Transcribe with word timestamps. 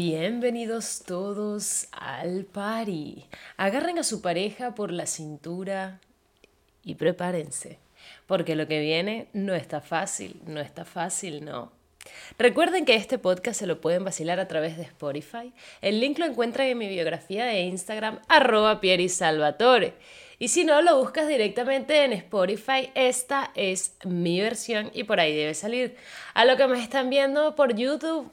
Bienvenidos 0.00 1.02
todos 1.04 1.88
al 1.90 2.44
party. 2.44 3.26
Agarren 3.56 3.98
a 3.98 4.04
su 4.04 4.22
pareja 4.22 4.72
por 4.76 4.92
la 4.92 5.06
cintura 5.06 5.98
y 6.84 6.94
prepárense, 6.94 7.80
porque 8.28 8.54
lo 8.54 8.68
que 8.68 8.78
viene 8.78 9.26
no 9.32 9.56
está 9.56 9.80
fácil, 9.80 10.40
no 10.46 10.60
está 10.60 10.84
fácil, 10.84 11.44
no. 11.44 11.72
Recuerden 12.38 12.84
que 12.84 12.94
este 12.94 13.18
podcast 13.18 13.58
se 13.58 13.66
lo 13.66 13.80
pueden 13.80 14.04
vacilar 14.04 14.38
a 14.38 14.46
través 14.46 14.76
de 14.76 14.84
Spotify. 14.84 15.52
El 15.80 15.98
link 15.98 16.16
lo 16.20 16.26
encuentran 16.26 16.68
en 16.68 16.78
mi 16.78 16.86
biografía 16.88 17.46
de 17.46 17.62
Instagram, 17.62 18.20
arroba 18.28 18.80
Salvatore. 19.08 19.94
Y 20.38 20.46
si 20.46 20.64
no, 20.64 20.80
lo 20.80 20.96
buscas 20.96 21.26
directamente 21.26 22.04
en 22.04 22.12
Spotify. 22.12 22.92
Esta 22.94 23.50
es 23.56 23.96
mi 24.04 24.40
versión 24.40 24.92
y 24.94 25.02
por 25.02 25.18
ahí 25.18 25.36
debe 25.36 25.54
salir. 25.54 25.96
A 26.34 26.44
lo 26.44 26.56
que 26.56 26.68
me 26.68 26.80
están 26.80 27.10
viendo 27.10 27.56
por 27.56 27.74
YouTube, 27.74 28.30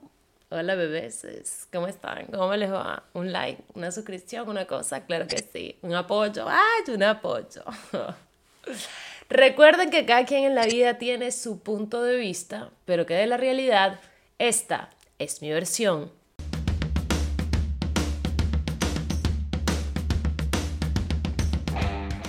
Hola 0.57 0.75
bebés, 0.75 1.67
¿cómo 1.69 1.85
están? 1.85 2.27
¿Cómo 2.27 2.55
les 2.55 2.71
va? 2.71 3.03
¿Un 3.11 3.33
like? 3.33 3.61
¿Una 3.73 3.91
suscripción? 3.91 4.47
¿Una 4.47 4.63
cosa? 4.63 5.05
Claro 5.05 5.27
que 5.27 5.39
sí. 5.39 5.77
¿Un 5.81 5.93
apoyo? 5.93 6.45
¡Ay, 6.47 6.93
un 6.93 7.03
apoyo! 7.03 7.61
Recuerden 9.29 9.89
que 9.89 10.05
cada 10.05 10.23
quien 10.23 10.45
en 10.45 10.55
la 10.55 10.65
vida 10.65 10.97
tiene 10.97 11.33
su 11.33 11.59
punto 11.59 12.01
de 12.03 12.15
vista, 12.15 12.69
pero 12.85 13.05
que 13.05 13.15
de 13.15 13.27
la 13.27 13.35
realidad, 13.35 13.99
esta 14.39 14.91
es 15.19 15.41
mi 15.41 15.51
versión. 15.51 16.09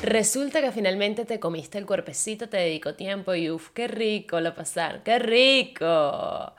Resulta 0.03 0.61
que 0.61 0.73
finalmente 0.73 1.27
te 1.27 1.39
comiste 1.39 1.79
el 1.79 1.87
cuerpecito, 1.87 2.49
te 2.49 2.57
dedicó 2.57 2.95
tiempo 2.95 3.37
y 3.37 3.53
uff, 3.53 3.71
qué 3.71 3.87
rico 3.87 4.41
lo 4.41 4.53
pasaron, 4.53 5.03
qué 5.05 5.21
rico. 5.21 6.55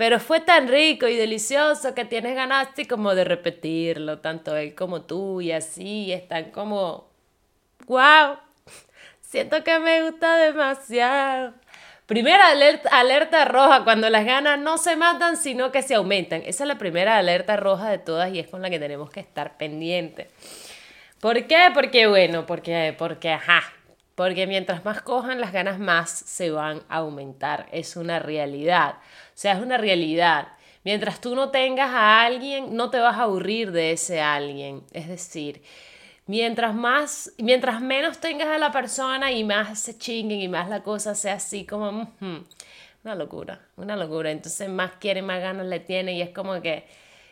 Pero 0.00 0.18
fue 0.18 0.40
tan 0.40 0.66
rico 0.66 1.08
y 1.08 1.14
delicioso 1.14 1.94
que 1.94 2.06
tienes 2.06 2.34
ganas 2.34 2.68
como 2.88 3.14
de 3.14 3.22
repetirlo, 3.22 4.20
tanto 4.20 4.56
él 4.56 4.74
como 4.74 5.02
tú 5.02 5.42
y 5.42 5.52
así, 5.52 6.10
están 6.10 6.52
como, 6.52 7.10
wow, 7.84 8.38
siento 9.20 9.62
que 9.62 9.78
me 9.78 10.02
gusta 10.04 10.38
demasiado. 10.38 11.52
Primera 12.06 12.48
alerta, 12.48 12.88
alerta 12.98 13.44
roja, 13.44 13.84
cuando 13.84 14.08
las 14.08 14.24
ganas 14.24 14.58
no 14.58 14.78
se 14.78 14.96
matan, 14.96 15.36
sino 15.36 15.70
que 15.70 15.82
se 15.82 15.96
aumentan. 15.96 16.44
Esa 16.46 16.64
es 16.64 16.68
la 16.68 16.78
primera 16.78 17.18
alerta 17.18 17.58
roja 17.58 17.90
de 17.90 17.98
todas 17.98 18.32
y 18.32 18.38
es 18.38 18.48
con 18.48 18.62
la 18.62 18.70
que 18.70 18.78
tenemos 18.78 19.10
que 19.10 19.20
estar 19.20 19.58
pendientes. 19.58 20.28
¿Por 21.20 21.46
qué? 21.46 21.68
Porque, 21.74 22.06
bueno, 22.06 22.46
porque, 22.46 22.94
porque, 22.96 23.32
ajá, 23.32 23.64
porque 24.20 24.46
mientras 24.46 24.84
más 24.84 25.00
cojan 25.00 25.40
las 25.40 25.50
ganas 25.50 25.78
más 25.78 26.10
se 26.10 26.50
van 26.50 26.82
a 26.88 26.96
aumentar. 26.96 27.66
Es 27.72 27.96
una 27.96 28.18
realidad. 28.18 28.96
Sea, 29.40 29.54
es 29.54 29.62
una 29.62 29.78
realidad. 29.78 30.48
Mientras 30.84 31.18
tú 31.18 31.34
no 31.34 31.48
tengas 31.48 31.88
a 31.88 32.20
alguien, 32.20 32.76
no 32.76 32.90
te 32.90 32.98
vas 32.98 33.16
a 33.16 33.22
aburrir 33.22 33.72
de 33.72 33.92
ese 33.92 34.20
alguien. 34.20 34.82
Es 34.92 35.08
decir, 35.08 35.62
mientras 36.26 36.74
más, 36.74 37.32
mientras 37.38 37.80
menos 37.80 38.18
tengas 38.18 38.48
a 38.48 38.58
la 38.58 38.70
persona 38.70 39.32
y 39.32 39.42
más 39.42 39.80
se 39.80 39.96
chinguen 39.96 40.42
y 40.42 40.48
más 40.48 40.68
la 40.68 40.82
cosa 40.82 41.14
sea 41.14 41.36
así 41.36 41.64
como 41.64 42.12
una 43.02 43.14
locura, 43.14 43.62
una 43.78 43.96
locura. 43.96 44.30
Entonces 44.30 44.68
más 44.68 44.92
quiere, 45.00 45.22
más 45.22 45.40
ganas 45.40 45.64
le 45.64 45.80
tiene 45.80 46.12
y 46.12 46.20
es 46.20 46.34
como 46.34 46.60
que, 46.60 46.86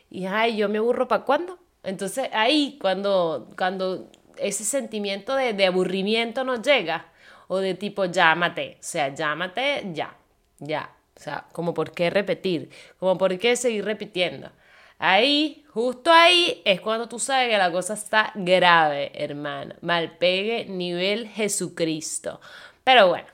y 0.09 0.25
ay, 0.25 0.56
yo 0.56 0.70
me 0.70 0.78
aburro 0.78 1.09
para 1.09 1.25
cuándo. 1.25 1.59
Entonces 1.83 2.31
ahí 2.33 2.78
cuando, 2.81 3.50
cuando 3.59 4.11
ese 4.39 4.65
sentimiento 4.65 5.37
de, 5.37 5.67
aburrimiento 5.67 6.43
nos 6.43 6.62
llega 6.62 7.12
o 7.48 7.59
de 7.59 7.75
tipo 7.75 8.06
llámate, 8.06 8.78
o 8.81 8.83
sea, 8.83 9.15
llámate 9.15 9.91
ya, 9.93 10.17
ya, 10.59 10.91
o 11.19 11.20
sea, 11.20 11.47
como 11.52 11.74
por 11.74 11.91
qué 11.91 12.11
repetir, 12.11 12.70
como 12.98 13.19
por 13.19 13.36
qué 13.38 13.56
seguir 13.56 13.84
repitiendo. 13.84 14.52
Ahí, 15.00 15.64
justo 15.69 16.12
ahí, 16.12 16.62
es 16.64 16.80
cuando 16.80 17.08
tú 17.08 17.19
sabes 17.19 17.50
que 17.50 17.58
la 17.58 17.72
cosa 17.72 17.94
está 17.94 18.33
grave, 18.36 19.10
hermano. 19.14 19.75
Mal 19.80 20.16
pegue 20.19 20.66
nivel 20.66 21.28
Jesucristo. 21.28 22.41
Pero 22.84 23.09
bueno, 23.09 23.26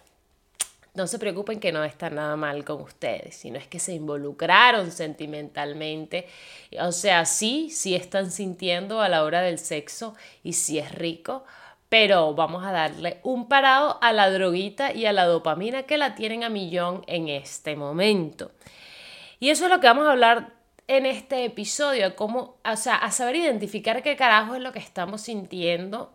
no 0.95 1.07
se 1.07 1.19
preocupen 1.19 1.61
que 1.61 1.73
no 1.73 1.85
está 1.85 2.09
nada 2.09 2.37
mal 2.37 2.65
con 2.65 2.81
ustedes, 2.81 3.35
sino 3.37 3.59
es 3.59 3.67
que 3.67 3.79
se 3.79 3.93
involucraron 3.93 4.91
sentimentalmente. 4.91 6.27
O 6.81 6.93
sea, 6.93 7.27
sí, 7.27 7.69
sí 7.71 7.95
están 7.95 8.31
sintiendo 8.31 9.01
a 9.03 9.09
la 9.11 9.25
hora 9.25 9.43
del 9.43 9.59
sexo 9.59 10.15
y 10.43 10.55
sí 10.55 10.79
es 10.79 10.93
rico, 10.93 11.45
pero 11.95 12.35
vamos 12.35 12.65
a 12.65 12.73
darle 12.73 13.21
un 13.23 13.47
parado 13.47 13.99
a 14.03 14.13
la 14.13 14.29
droguita 14.29 14.93
y 14.93 15.07
a 15.07 15.13
la 15.13 15.27
dopamina 15.27 15.85
que 15.85 15.97
la 15.97 16.17
tienen 16.17 16.43
a 16.43 16.49
millón 16.49 17.05
en 17.07 17.29
este 17.29 17.77
momento. 17.77 18.51
Y 19.39 19.51
eso 19.51 19.67
es 19.67 19.71
lo 19.71 19.79
que 19.79 19.87
vamos 19.87 20.09
a 20.09 20.11
hablar 20.11 20.55
en 20.89 21.07
este 21.07 21.45
episodio, 21.45 22.17
cómo, 22.17 22.57
o 22.69 22.77
sea, 22.77 22.97
a 22.97 23.13
saber 23.13 23.37
identificar 23.37 24.03
qué 24.03 24.17
carajo 24.17 24.57
es 24.57 24.61
lo 24.61 24.73
que 24.73 24.81
estamos 24.81 25.21
sintiendo 25.21 26.13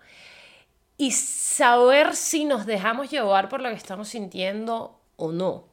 y 0.97 1.11
saber 1.11 2.13
si 2.13 2.43
nos 2.43 2.65
dejamos 2.65 3.09
llevar 3.09 3.47
por 3.47 3.61
lo 3.61 3.69
que 3.69 3.75
estamos 3.75 4.09
sintiendo 4.09 4.99
o 5.15 5.31
no. 5.31 5.68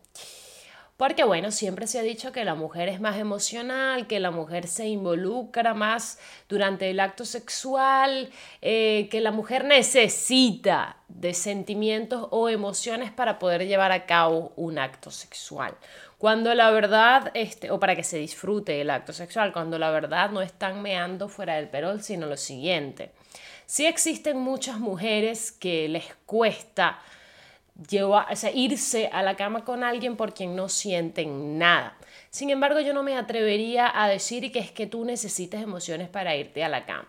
Porque 0.97 1.25
bueno, 1.25 1.51
siempre 1.51 1.87
se 1.87 1.99
ha 1.99 2.03
dicho 2.03 2.33
que 2.33 2.45
la 2.45 2.55
mujer 2.55 2.89
es 2.89 3.01
más 3.01 3.19
emocional, 3.19 4.07
que 4.07 4.19
la 4.19 4.31
mujer 4.31 4.67
se 4.67 4.87
involucra 4.87 5.75
más 5.75 6.19
durante 6.49 6.89
el 6.89 7.01
acto 7.01 7.27
sexual, 7.27 8.31
eh, 8.63 9.09
que 9.11 9.21
la 9.21 9.31
mujer 9.31 9.67
necesita 9.67 10.97
de 11.09 11.35
sentimientos 11.35 12.29
o 12.31 12.49
emociones 12.49 13.11
para 13.11 13.39
poder 13.39 13.67
llevar 13.67 13.93
a 13.93 14.07
cabo 14.07 14.55
un 14.57 14.79
acto 14.79 15.11
sexual. 15.11 15.75
Cuando 16.17 16.55
la 16.55 16.71
verdad, 16.71 17.31
este, 17.35 17.71
o 17.71 17.79
para 17.79 17.95
que 17.95 18.03
se 18.03 18.17
disfrute 18.17 18.81
el 18.81 18.89
acto 18.89 19.13
sexual, 19.13 19.53
cuando 19.53 19.79
la 19.79 19.91
verdad 19.91 20.31
no 20.31 20.41
están 20.41 20.81
meando 20.81 21.29
fuera 21.29 21.57
del 21.57 21.69
perol, 21.69 22.03
sino 22.03 22.27
lo 22.27 22.39
siguiente. 22.39 23.11
Sí 23.67 23.85
existen 23.85 24.39
muchas 24.39 24.79
mujeres 24.79 25.53
que 25.53 25.89
les 25.89 26.07
cuesta 26.25 27.01
llevar, 27.89 28.27
irse 28.55 29.09
a 29.13 29.23
la 29.23 29.37
cama 29.37 29.65
con 29.65 29.85
alguien 29.85 30.17
por 30.17 30.35
quien 30.35 30.57
no 30.57 30.69
sienten 30.69 31.59
nada. 31.59 31.97
Sin 32.31 32.51
embargo, 32.51 32.81
yo 32.81 32.93
no 32.93 33.03
me 33.03 33.17
atrevería 33.17 33.91
a 33.95 34.09
decir 34.09 34.51
que 34.53 34.59
es 34.59 34.71
que 34.71 34.87
tú 34.87 35.05
necesites 35.05 35.63
emociones 35.63 36.09
para 36.09 36.37
irte 36.37 36.65
a 36.65 36.69
la 36.69 36.85
cama 36.85 37.09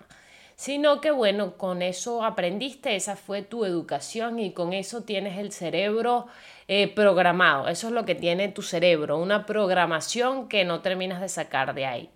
sino 0.57 1.01
que 1.01 1.11
bueno, 1.11 1.55
con 1.55 1.83
eso 1.83 2.23
aprendiste, 2.23 2.95
esa 2.95 3.15
fue 3.15 3.43
tu 3.43 3.63
educación 3.63 4.39
y 4.39 4.53
con 4.53 4.73
eso 4.73 5.03
tienes 5.03 5.37
el 5.37 5.51
cerebro 5.51 6.25
eh, 6.67 6.87
programado. 6.93 7.69
Eso 7.69 7.87
es 7.87 7.93
lo 7.93 8.05
que 8.05 8.15
tiene 8.15 8.49
tu 8.49 8.63
cerebro, 8.63 9.19
una 9.19 9.45
programación 9.45 10.49
que 10.49 10.65
no 10.65 10.81
terminas 10.81 11.21
de 11.21 11.29
sacar 11.29 11.75
de 11.75 11.85
ahí. 11.85 12.09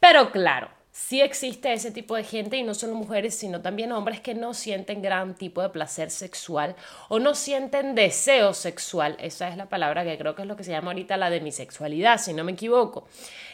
Pero 0.00 0.32
claro, 0.32 0.68
sí 0.94 1.20
existe 1.20 1.72
ese 1.72 1.90
tipo 1.90 2.14
de 2.14 2.22
gente 2.22 2.56
y 2.56 2.62
no 2.62 2.72
solo 2.72 2.94
mujeres, 2.94 3.34
sino 3.34 3.60
también 3.60 3.90
hombres 3.90 4.20
que 4.20 4.32
no 4.32 4.54
sienten 4.54 5.02
gran 5.02 5.34
tipo 5.34 5.60
de 5.60 5.68
placer 5.70 6.08
sexual 6.08 6.76
o 7.08 7.18
no 7.18 7.34
sienten 7.34 7.96
deseo 7.96 8.54
sexual. 8.54 9.16
Esa 9.18 9.48
es 9.48 9.56
la 9.56 9.68
palabra 9.68 10.04
que 10.04 10.16
creo 10.16 10.36
que 10.36 10.42
es 10.42 10.48
lo 10.48 10.56
que 10.56 10.62
se 10.62 10.70
llama 10.70 10.92
ahorita 10.92 11.16
la 11.16 11.30
demisexualidad, 11.30 12.18
si 12.18 12.32
no 12.32 12.44
me 12.44 12.52
equivoco. 12.52 13.08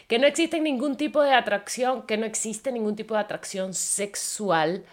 Que 0.07 0.19
no 0.19 0.27
existe 0.27 0.61
ningún 0.61 0.99
tipo 0.99 1.23
de 1.23 1.33
atracción, 1.33 2.03
que 2.03 2.19
no 2.19 2.27
existe 2.27 2.73
ningún 2.73 2.95
tipo 2.95 3.15
de 3.15 3.21
atracción 3.21 3.73
sexual. 3.73 4.85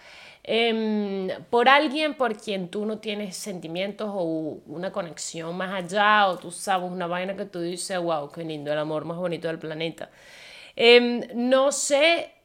Em, 0.42 1.28
por 1.50 1.68
alguien 1.68 2.14
por 2.14 2.34
quien 2.38 2.70
tú 2.70 2.86
no 2.86 2.98
tienes 2.98 3.36
sentimientos 3.36 4.08
o 4.10 4.62
una 4.66 4.90
conexión 4.90 5.54
más 5.54 5.74
allá, 5.84 6.28
o 6.28 6.38
tú 6.38 6.50
sabes 6.50 6.90
una 6.90 7.06
vaina 7.06 7.36
que 7.36 7.44
tú 7.44 7.60
dices, 7.60 7.98
wow, 7.98 8.32
qué 8.32 8.42
lindo, 8.42 8.72
el 8.72 8.78
amor 8.78 9.04
más 9.04 9.18
bonito 9.18 9.48
del 9.48 9.58
planeta. 9.58 10.10
Em, 10.74 11.22
no 11.34 11.72
sé 11.72 12.37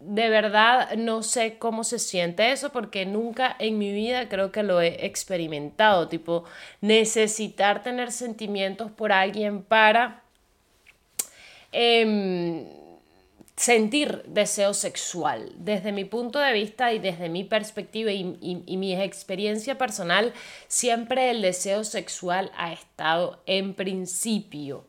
de 0.00 0.28
verdad 0.28 0.96
no 0.96 1.22
sé 1.22 1.58
cómo 1.58 1.82
se 1.82 1.98
siente 1.98 2.52
eso 2.52 2.70
porque 2.70 3.04
nunca 3.04 3.56
en 3.58 3.78
mi 3.78 3.92
vida 3.92 4.28
creo 4.28 4.52
que 4.52 4.62
lo 4.62 4.80
he 4.80 5.04
experimentado, 5.06 6.08
tipo 6.08 6.44
necesitar 6.80 7.82
tener 7.82 8.12
sentimientos 8.12 8.92
por 8.92 9.10
alguien 9.10 9.62
para 9.62 10.22
em, 11.72 12.66
sentir 13.56 14.22
deseo 14.26 14.72
sexual. 14.72 15.52
Desde 15.56 15.90
mi 15.90 16.04
punto 16.04 16.38
de 16.38 16.52
vista 16.52 16.92
y 16.92 17.00
desde 17.00 17.28
mi 17.28 17.42
perspectiva 17.42 18.12
y, 18.12 18.36
y 18.40 18.76
mi 18.76 18.94
experiencia 18.94 19.78
personal, 19.78 20.32
siempre 20.68 21.30
el 21.30 21.42
deseo 21.42 21.82
sexual 21.82 22.52
ha 22.56 22.72
estado 22.72 23.42
en 23.46 23.74
principio 23.74 24.84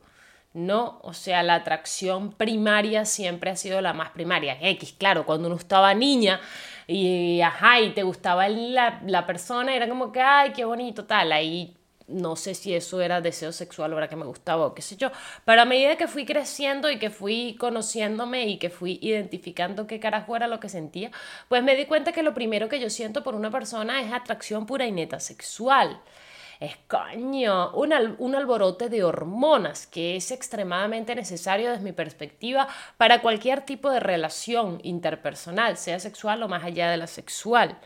¿no? 0.52 0.98
O 1.02 1.12
sea, 1.14 1.42
la 1.42 1.56
atracción 1.56 2.32
primaria 2.32 3.04
siempre 3.04 3.50
ha 3.50 3.56
sido 3.56 3.80
la 3.80 3.92
más 3.92 4.10
primaria. 4.10 4.56
X, 4.60 4.94
claro, 4.98 5.24
cuando 5.26 5.48
uno 5.48 5.56
estaba 5.56 5.94
niña 5.94 6.40
y, 6.86 7.40
ajá, 7.40 7.80
y 7.80 7.90
te 7.94 8.02
gustaba 8.02 8.48
la, 8.48 9.00
la 9.06 9.26
persona, 9.26 9.74
era 9.74 9.88
como 9.88 10.12
que, 10.12 10.20
ay, 10.20 10.52
qué 10.52 10.64
bonito, 10.64 11.04
tal, 11.04 11.32
ahí 11.32 11.76
no 12.10 12.36
sé 12.36 12.54
si 12.54 12.74
eso 12.74 13.00
era 13.00 13.20
deseo 13.20 13.52
sexual 13.52 13.92
o 13.92 13.98
era 13.98 14.08
que 14.08 14.16
me 14.16 14.24
gustaba 14.24 14.66
o 14.66 14.74
qué 14.74 14.82
sé 14.82 14.96
yo, 14.96 15.10
pero 15.44 15.62
a 15.62 15.64
medida 15.64 15.96
que 15.96 16.08
fui 16.08 16.26
creciendo 16.26 16.90
y 16.90 16.98
que 16.98 17.10
fui 17.10 17.56
conociéndome 17.58 18.46
y 18.46 18.58
que 18.58 18.70
fui 18.70 18.98
identificando 19.00 19.86
qué 19.86 20.00
carajo 20.00 20.36
era 20.36 20.48
lo 20.48 20.60
que 20.60 20.68
sentía, 20.68 21.10
pues 21.48 21.62
me 21.62 21.76
di 21.76 21.86
cuenta 21.86 22.12
que 22.12 22.22
lo 22.22 22.34
primero 22.34 22.68
que 22.68 22.80
yo 22.80 22.90
siento 22.90 23.22
por 23.22 23.34
una 23.34 23.50
persona 23.50 24.02
es 24.02 24.12
atracción 24.12 24.66
pura 24.66 24.86
y 24.86 24.92
neta 24.92 25.20
sexual. 25.20 26.00
Es 26.60 26.76
coño, 26.86 27.72
un, 27.72 27.92
un 28.18 28.34
alborote 28.34 28.90
de 28.90 29.02
hormonas 29.02 29.86
que 29.86 30.16
es 30.16 30.30
extremadamente 30.30 31.14
necesario 31.14 31.70
desde 31.70 31.82
mi 31.82 31.92
perspectiva 31.92 32.68
para 32.98 33.22
cualquier 33.22 33.62
tipo 33.62 33.90
de 33.90 33.98
relación 33.98 34.78
interpersonal, 34.82 35.78
sea 35.78 35.98
sexual 35.98 36.42
o 36.42 36.48
más 36.48 36.62
allá 36.62 36.90
de 36.90 36.98
la 36.98 37.06
sexual. 37.06 37.78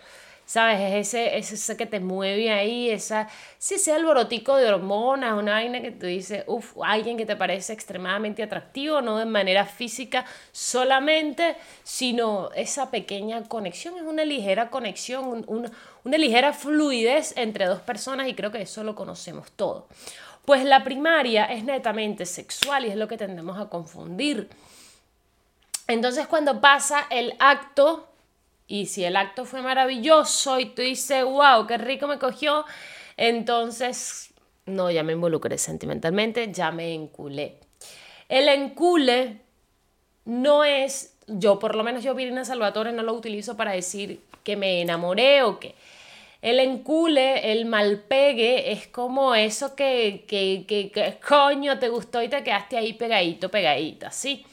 ¿Sabes? 0.46 0.78
Es 0.80 1.08
ese, 1.08 1.38
es 1.38 1.52
ese 1.52 1.76
que 1.76 1.86
te 1.86 2.00
mueve 2.00 2.50
ahí, 2.50 2.90
esa, 2.90 3.28
sí, 3.58 3.76
ese 3.76 3.92
alborotico 3.92 4.56
de 4.56 4.68
hormonas, 4.68 5.38
una 5.38 5.52
vaina 5.52 5.80
que 5.80 5.90
te 5.90 6.06
dice, 6.06 6.44
uff, 6.46 6.76
alguien 6.82 7.16
que 7.16 7.24
te 7.24 7.34
parece 7.34 7.72
extremadamente 7.72 8.42
atractivo, 8.42 9.00
no 9.00 9.16
de 9.16 9.24
manera 9.24 9.64
física 9.64 10.26
solamente, 10.52 11.56
sino 11.82 12.50
esa 12.54 12.90
pequeña 12.90 13.42
conexión, 13.44 13.96
es 13.96 14.02
una 14.02 14.24
ligera 14.24 14.68
conexión, 14.68 15.46
una 15.48 16.18
ligera 16.18 16.52
fluidez 16.52 17.32
entre 17.36 17.64
dos 17.64 17.80
personas 17.80 18.28
y 18.28 18.34
creo 18.34 18.52
que 18.52 18.60
eso 18.60 18.84
lo 18.84 18.94
conocemos 18.94 19.50
todo. 19.52 19.88
Pues 20.44 20.64
la 20.64 20.84
primaria 20.84 21.46
es 21.46 21.64
netamente 21.64 22.26
sexual 22.26 22.84
y 22.84 22.90
es 22.90 22.96
lo 22.96 23.08
que 23.08 23.16
tendemos 23.16 23.58
a 23.58 23.70
confundir. 23.70 24.50
Entonces 25.86 26.26
cuando 26.26 26.60
pasa 26.60 27.06
el 27.10 27.34
acto 27.38 28.08
y 28.66 28.86
si 28.86 29.04
el 29.04 29.16
acto 29.16 29.44
fue 29.44 29.62
maravilloso 29.62 30.58
y 30.58 30.66
tú 30.66 30.82
dices, 30.82 31.24
wow, 31.24 31.66
qué 31.66 31.78
rico 31.78 32.06
me 32.06 32.18
cogió, 32.18 32.64
entonces 33.16 34.32
no, 34.66 34.90
ya 34.90 35.02
me 35.02 35.12
involucré 35.12 35.58
sentimentalmente, 35.58 36.50
ya 36.52 36.70
me 36.70 36.94
enculé. 36.94 37.58
El 38.28 38.48
encule 38.48 39.40
no 40.24 40.64
es, 40.64 41.16
yo 41.26 41.58
por 41.58 41.74
lo 41.74 41.84
menos 41.84 42.02
yo 42.02 42.14
Virina 42.14 42.44
Salvatore 42.44 42.92
no 42.92 43.02
lo 43.02 43.12
utilizo 43.12 43.56
para 43.56 43.72
decir 43.72 44.20
que 44.42 44.56
me 44.56 44.80
enamoré 44.80 45.42
o 45.42 45.58
que... 45.58 45.74
El 46.40 46.60
encule, 46.60 47.52
el 47.52 47.64
malpegue, 47.64 48.70
es 48.70 48.86
como 48.88 49.34
eso 49.34 49.74
que, 49.74 50.26
que, 50.28 50.66
que, 50.68 50.90
que 50.90 51.18
coño 51.26 51.78
te 51.78 51.88
gustó 51.88 52.22
y 52.22 52.28
te 52.28 52.44
quedaste 52.44 52.76
ahí 52.76 52.92
pegadito, 52.92 53.50
pegadita, 53.50 54.10
¿sí? 54.10 54.44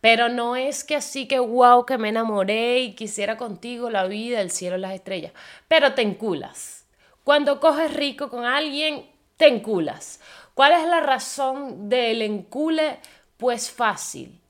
Pero 0.00 0.28
no 0.28 0.56
es 0.56 0.84
que 0.84 0.96
así 0.96 1.26
que 1.28 1.38
wow, 1.38 1.84
que 1.84 1.98
me 1.98 2.08
enamoré 2.08 2.80
y 2.80 2.94
quisiera 2.94 3.36
contigo 3.36 3.90
la 3.90 4.06
vida, 4.06 4.40
el 4.40 4.50
cielo, 4.50 4.78
las 4.78 4.94
estrellas. 4.94 5.32
Pero 5.68 5.94
te 5.94 6.02
enculas. 6.02 6.86
Cuando 7.24 7.60
coges 7.60 7.92
rico 7.92 8.30
con 8.30 8.44
alguien, 8.44 9.10
te 9.36 9.48
enculas. 9.48 10.20
¿Cuál 10.54 10.72
es 10.72 10.86
la 10.86 11.00
razón 11.00 11.88
del 11.88 12.22
encule? 12.22 12.98
Pues 13.36 13.70
fácil. 13.70 14.40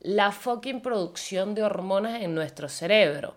La 0.00 0.32
fucking 0.32 0.80
producción 0.80 1.54
de 1.54 1.62
hormonas 1.62 2.22
en 2.22 2.34
nuestro 2.34 2.68
cerebro. 2.68 3.36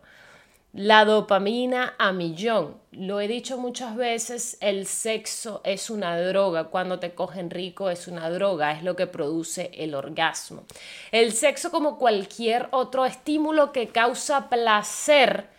La 0.77 1.05
dopamina 1.05 1.95
a 1.97 2.11
millón. 2.11 2.79
Lo 2.91 3.19
he 3.19 3.27
dicho 3.27 3.57
muchas 3.57 3.95
veces, 3.95 4.59
el 4.61 4.85
sexo 4.85 5.59
es 5.63 5.89
una 5.89 6.21
droga. 6.21 6.65
Cuando 6.65 6.99
te 6.99 7.15
cogen 7.15 7.49
rico 7.49 7.89
es 7.89 8.07
una 8.07 8.29
droga, 8.29 8.73
es 8.73 8.83
lo 8.83 8.95
que 8.95 9.07
produce 9.07 9.71
el 9.73 9.95
orgasmo. 9.95 10.65
El 11.11 11.33
sexo 11.33 11.71
como 11.71 11.97
cualquier 11.97 12.67
otro 12.69 13.07
estímulo 13.07 13.71
que 13.71 13.87
causa 13.87 14.49
placer 14.49 15.49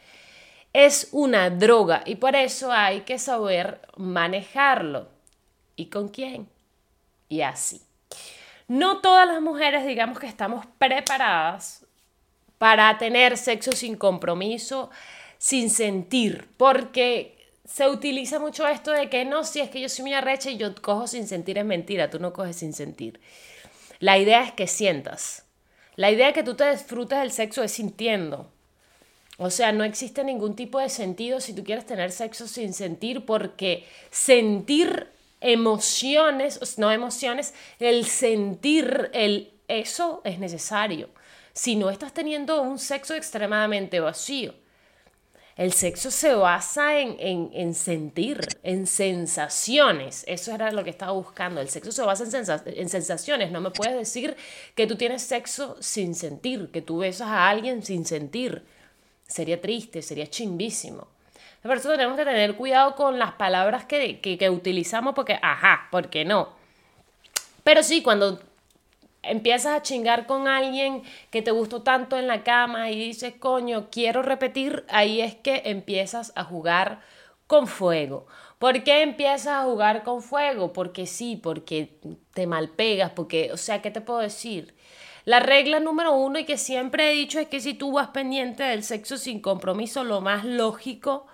es 0.72 1.08
una 1.10 1.50
droga 1.50 2.02
y 2.06 2.14
por 2.14 2.36
eso 2.36 2.70
hay 2.70 3.00
que 3.00 3.18
saber 3.18 3.80
manejarlo. 3.96 5.08
¿Y 5.74 5.86
con 5.86 6.10
quién? 6.10 6.48
Y 7.28 7.40
así. 7.40 7.82
No 8.68 8.98
todas 8.98 9.26
las 9.26 9.40
mujeres 9.40 9.84
digamos 9.84 10.20
que 10.20 10.28
estamos 10.28 10.64
preparadas 10.78 11.77
para 12.58 12.98
tener 12.98 13.38
sexo 13.38 13.72
sin 13.72 13.96
compromiso, 13.96 14.90
sin 15.38 15.70
sentir, 15.70 16.48
porque 16.56 17.38
se 17.64 17.88
utiliza 17.88 18.38
mucho 18.38 18.66
esto 18.66 18.90
de 18.90 19.08
que 19.08 19.24
no, 19.24 19.44
si 19.44 19.60
es 19.60 19.70
que 19.70 19.80
yo 19.80 19.88
soy 19.88 20.04
muy 20.04 20.14
arrecha 20.14 20.50
y 20.50 20.56
yo 20.56 20.74
cojo 20.74 21.06
sin 21.06 21.28
sentir 21.28 21.58
es 21.58 21.64
mentira, 21.64 22.10
tú 22.10 22.18
no 22.18 22.32
coges 22.32 22.56
sin 22.56 22.72
sentir. 22.72 23.20
La 24.00 24.18
idea 24.18 24.42
es 24.42 24.52
que 24.52 24.66
sientas. 24.66 25.44
La 25.94 26.10
idea 26.10 26.28
de 26.28 26.32
que 26.32 26.42
tú 26.42 26.54
te 26.54 26.70
disfrutes 26.70 27.18
del 27.18 27.30
sexo 27.30 27.62
es 27.62 27.72
sintiendo. 27.72 28.50
O 29.36 29.50
sea, 29.50 29.70
no 29.72 29.84
existe 29.84 30.24
ningún 30.24 30.56
tipo 30.56 30.80
de 30.80 30.88
sentido 30.88 31.40
si 31.40 31.52
tú 31.52 31.62
quieres 31.62 31.86
tener 31.86 32.10
sexo 32.10 32.48
sin 32.48 32.72
sentir, 32.72 33.24
porque 33.24 33.86
sentir 34.10 35.08
emociones, 35.40 36.78
no 36.78 36.90
emociones, 36.90 37.54
el 37.78 38.06
sentir, 38.06 39.10
el, 39.12 39.52
eso 39.68 40.22
es 40.24 40.40
necesario 40.40 41.08
si 41.58 41.74
no 41.74 41.90
estás 41.90 42.14
teniendo 42.14 42.62
un 42.62 42.78
sexo 42.78 43.16
extremadamente 43.16 43.98
vacío. 43.98 44.54
El 45.56 45.72
sexo 45.72 46.12
se 46.12 46.32
basa 46.32 47.00
en, 47.00 47.74
sentir, 47.74 48.46
en 48.62 48.86
sensaciones. 48.86 50.22
Eso 50.28 50.54
era 50.54 50.70
lo 50.70 50.84
que 50.84 50.90
estaba 50.90 51.10
buscando. 51.10 51.60
El 51.60 51.68
sexo 51.68 51.90
se 51.90 52.02
basa 52.02 52.22
en, 52.22 52.78
en, 52.78 52.88
sensaciones. 52.88 53.50
No 53.50 53.60
me 53.60 53.72
puedes 53.72 53.96
decir 53.96 54.36
que 54.76 54.86
tú 54.86 54.94
tienes 54.94 55.22
sexo 55.22 55.76
sin 55.80 56.14
sentir, 56.14 56.70
que 56.70 56.80
tú 56.80 56.98
besas 56.98 57.26
a 57.26 57.48
alguien 57.48 57.82
sin 57.82 58.06
sentir. 58.06 58.64
Sería 59.26 59.60
triste, 59.60 60.00
sería 60.00 60.28
chimbísimo. 60.28 61.08
Por 61.60 61.76
eso 61.76 61.90
tenemos 61.90 62.16
que 62.16 62.24
tener 62.24 62.54
cuidado 62.54 62.94
con 62.94 63.18
las 63.18 63.32
palabras 63.32 63.84
que, 63.84 64.20
que, 64.20 64.38
que 64.38 64.48
utilizamos 64.48 65.12
porque, 65.12 65.40
ajá, 65.42 65.88
¿por 65.90 66.08
qué 66.08 66.24
no? 66.24 66.50
Pero 67.64 67.82
sí, 67.82 68.00
cuando 68.00 68.47
empiezas 69.30 69.76
a 69.76 69.82
chingar 69.82 70.26
con 70.26 70.48
alguien 70.48 71.02
que 71.30 71.42
te 71.42 71.50
gustó 71.50 71.82
tanto 71.82 72.16
en 72.16 72.26
la 72.26 72.44
cama 72.44 72.90
y 72.90 72.98
dices, 72.98 73.34
coño, 73.38 73.88
quiero 73.90 74.22
repetir, 74.22 74.84
ahí 74.88 75.20
es 75.20 75.34
que 75.34 75.62
empiezas 75.66 76.32
a 76.34 76.44
jugar 76.44 77.00
con 77.46 77.66
fuego. 77.66 78.26
¿Por 78.58 78.82
qué 78.82 79.02
empiezas 79.02 79.46
a 79.48 79.64
jugar 79.64 80.02
con 80.02 80.22
fuego? 80.22 80.72
Porque 80.72 81.06
sí, 81.06 81.36
porque 81.36 81.98
te 82.34 82.46
malpegas, 82.46 83.12
porque, 83.12 83.52
o 83.52 83.56
sea, 83.56 83.80
¿qué 83.82 83.90
te 83.90 84.00
puedo 84.00 84.20
decir? 84.20 84.74
La 85.24 85.40
regla 85.40 85.78
número 85.78 86.14
uno 86.14 86.38
y 86.38 86.44
que 86.44 86.56
siempre 86.56 87.10
he 87.10 87.14
dicho 87.14 87.38
es 87.38 87.48
que 87.48 87.60
si 87.60 87.74
tú 87.74 87.92
vas 87.92 88.08
pendiente 88.08 88.62
del 88.62 88.82
sexo 88.82 89.16
sin 89.16 89.40
compromiso, 89.40 90.02
lo 90.02 90.20
más 90.20 90.44
lógico 90.44 91.26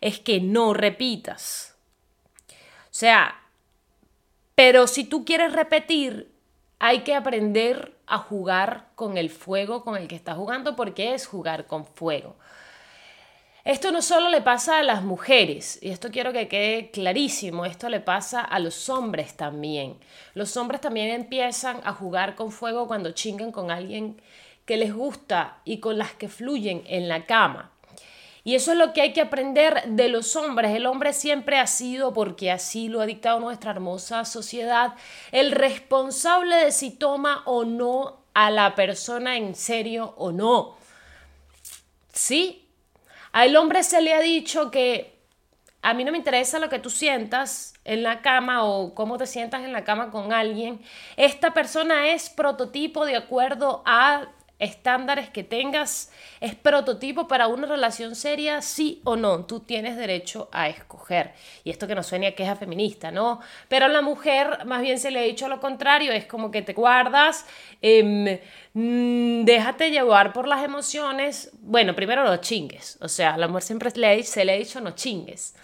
es 0.00 0.18
que 0.18 0.40
no 0.40 0.74
repitas. 0.74 1.76
O 2.50 2.98
sea, 2.98 3.40
pero 4.54 4.86
si 4.86 5.04
tú 5.04 5.24
quieres 5.24 5.52
repetir, 5.52 6.32
hay 6.78 7.00
que 7.00 7.14
aprender 7.14 7.96
a 8.06 8.18
jugar 8.18 8.88
con 8.94 9.16
el 9.16 9.30
fuego 9.30 9.82
con 9.82 9.96
el 9.96 10.08
que 10.08 10.16
está 10.16 10.34
jugando 10.34 10.76
porque 10.76 11.14
es 11.14 11.26
jugar 11.26 11.66
con 11.66 11.84
fuego. 11.84 12.36
Esto 13.64 13.90
no 13.90 14.00
solo 14.00 14.28
le 14.28 14.42
pasa 14.42 14.78
a 14.78 14.84
las 14.84 15.02
mujeres, 15.02 15.80
y 15.82 15.90
esto 15.90 16.12
quiero 16.12 16.32
que 16.32 16.46
quede 16.46 16.92
clarísimo, 16.92 17.64
esto 17.64 17.88
le 17.88 17.98
pasa 17.98 18.40
a 18.40 18.60
los 18.60 18.88
hombres 18.88 19.36
también. 19.36 19.96
Los 20.34 20.56
hombres 20.56 20.80
también 20.80 21.10
empiezan 21.10 21.80
a 21.82 21.92
jugar 21.92 22.36
con 22.36 22.52
fuego 22.52 22.86
cuando 22.86 23.10
chingan 23.10 23.50
con 23.50 23.72
alguien 23.72 24.20
que 24.66 24.76
les 24.76 24.94
gusta 24.94 25.58
y 25.64 25.80
con 25.80 25.98
las 25.98 26.12
que 26.12 26.28
fluyen 26.28 26.84
en 26.86 27.08
la 27.08 27.26
cama. 27.26 27.72
Y 28.46 28.54
eso 28.54 28.70
es 28.70 28.78
lo 28.78 28.92
que 28.92 29.00
hay 29.00 29.12
que 29.12 29.22
aprender 29.22 29.82
de 29.86 30.08
los 30.08 30.36
hombres. 30.36 30.70
El 30.70 30.86
hombre 30.86 31.12
siempre 31.12 31.58
ha 31.58 31.66
sido, 31.66 32.14
porque 32.14 32.52
así 32.52 32.88
lo 32.88 33.00
ha 33.00 33.06
dictado 33.06 33.40
nuestra 33.40 33.72
hermosa 33.72 34.24
sociedad, 34.24 34.94
el 35.32 35.50
responsable 35.50 36.54
de 36.54 36.70
si 36.70 36.92
toma 36.92 37.42
o 37.44 37.64
no 37.64 38.20
a 38.34 38.52
la 38.52 38.76
persona 38.76 39.36
en 39.36 39.56
serio 39.56 40.14
o 40.16 40.30
no. 40.30 40.76
Sí, 42.12 42.68
al 43.32 43.56
hombre 43.56 43.82
se 43.82 44.00
le 44.00 44.14
ha 44.14 44.20
dicho 44.20 44.70
que 44.70 45.18
a 45.82 45.92
mí 45.92 46.04
no 46.04 46.12
me 46.12 46.18
interesa 46.18 46.60
lo 46.60 46.68
que 46.68 46.78
tú 46.78 46.88
sientas 46.88 47.74
en 47.84 48.04
la 48.04 48.22
cama 48.22 48.62
o 48.62 48.94
cómo 48.94 49.18
te 49.18 49.26
sientas 49.26 49.64
en 49.64 49.72
la 49.72 49.82
cama 49.82 50.12
con 50.12 50.32
alguien. 50.32 50.80
Esta 51.16 51.52
persona 51.52 52.10
es 52.10 52.30
prototipo 52.30 53.06
de 53.06 53.16
acuerdo 53.16 53.82
a 53.86 54.28
estándares 54.58 55.28
que 55.28 55.44
tengas, 55.44 56.10
es 56.40 56.54
prototipo 56.54 57.28
para 57.28 57.46
una 57.46 57.66
relación 57.66 58.14
seria, 58.14 58.62
sí 58.62 59.00
o 59.04 59.16
no, 59.16 59.44
tú 59.44 59.60
tienes 59.60 59.96
derecho 59.96 60.48
a 60.52 60.68
escoger. 60.68 61.32
Y 61.62 61.70
esto 61.70 61.86
que 61.86 61.94
no 61.94 62.02
suene 62.02 62.28
a 62.28 62.34
queja 62.34 62.56
feminista, 62.56 63.10
¿no? 63.10 63.40
Pero 63.68 63.86
a 63.86 63.88
la 63.88 64.00
mujer 64.00 64.64
más 64.64 64.80
bien 64.80 64.98
se 64.98 65.10
le 65.10 65.20
ha 65.20 65.22
dicho 65.22 65.48
lo 65.48 65.60
contrario, 65.60 66.12
es 66.12 66.26
como 66.26 66.50
que 66.50 66.62
te 66.62 66.72
guardas, 66.72 67.46
em, 67.82 68.38
mm, 68.72 69.44
déjate 69.44 69.90
llevar 69.90 70.32
por 70.32 70.48
las 70.48 70.64
emociones, 70.64 71.50
bueno, 71.60 71.94
primero 71.94 72.24
no 72.24 72.36
chingues, 72.38 72.98
o 73.00 73.08
sea, 73.08 73.34
a 73.34 73.38
la 73.38 73.48
mujer 73.48 73.62
siempre 73.62 73.90
se 73.90 74.44
le 74.44 74.52
ha 74.52 74.56
dicho 74.56 74.80
no 74.80 74.92
chingues 74.92 75.54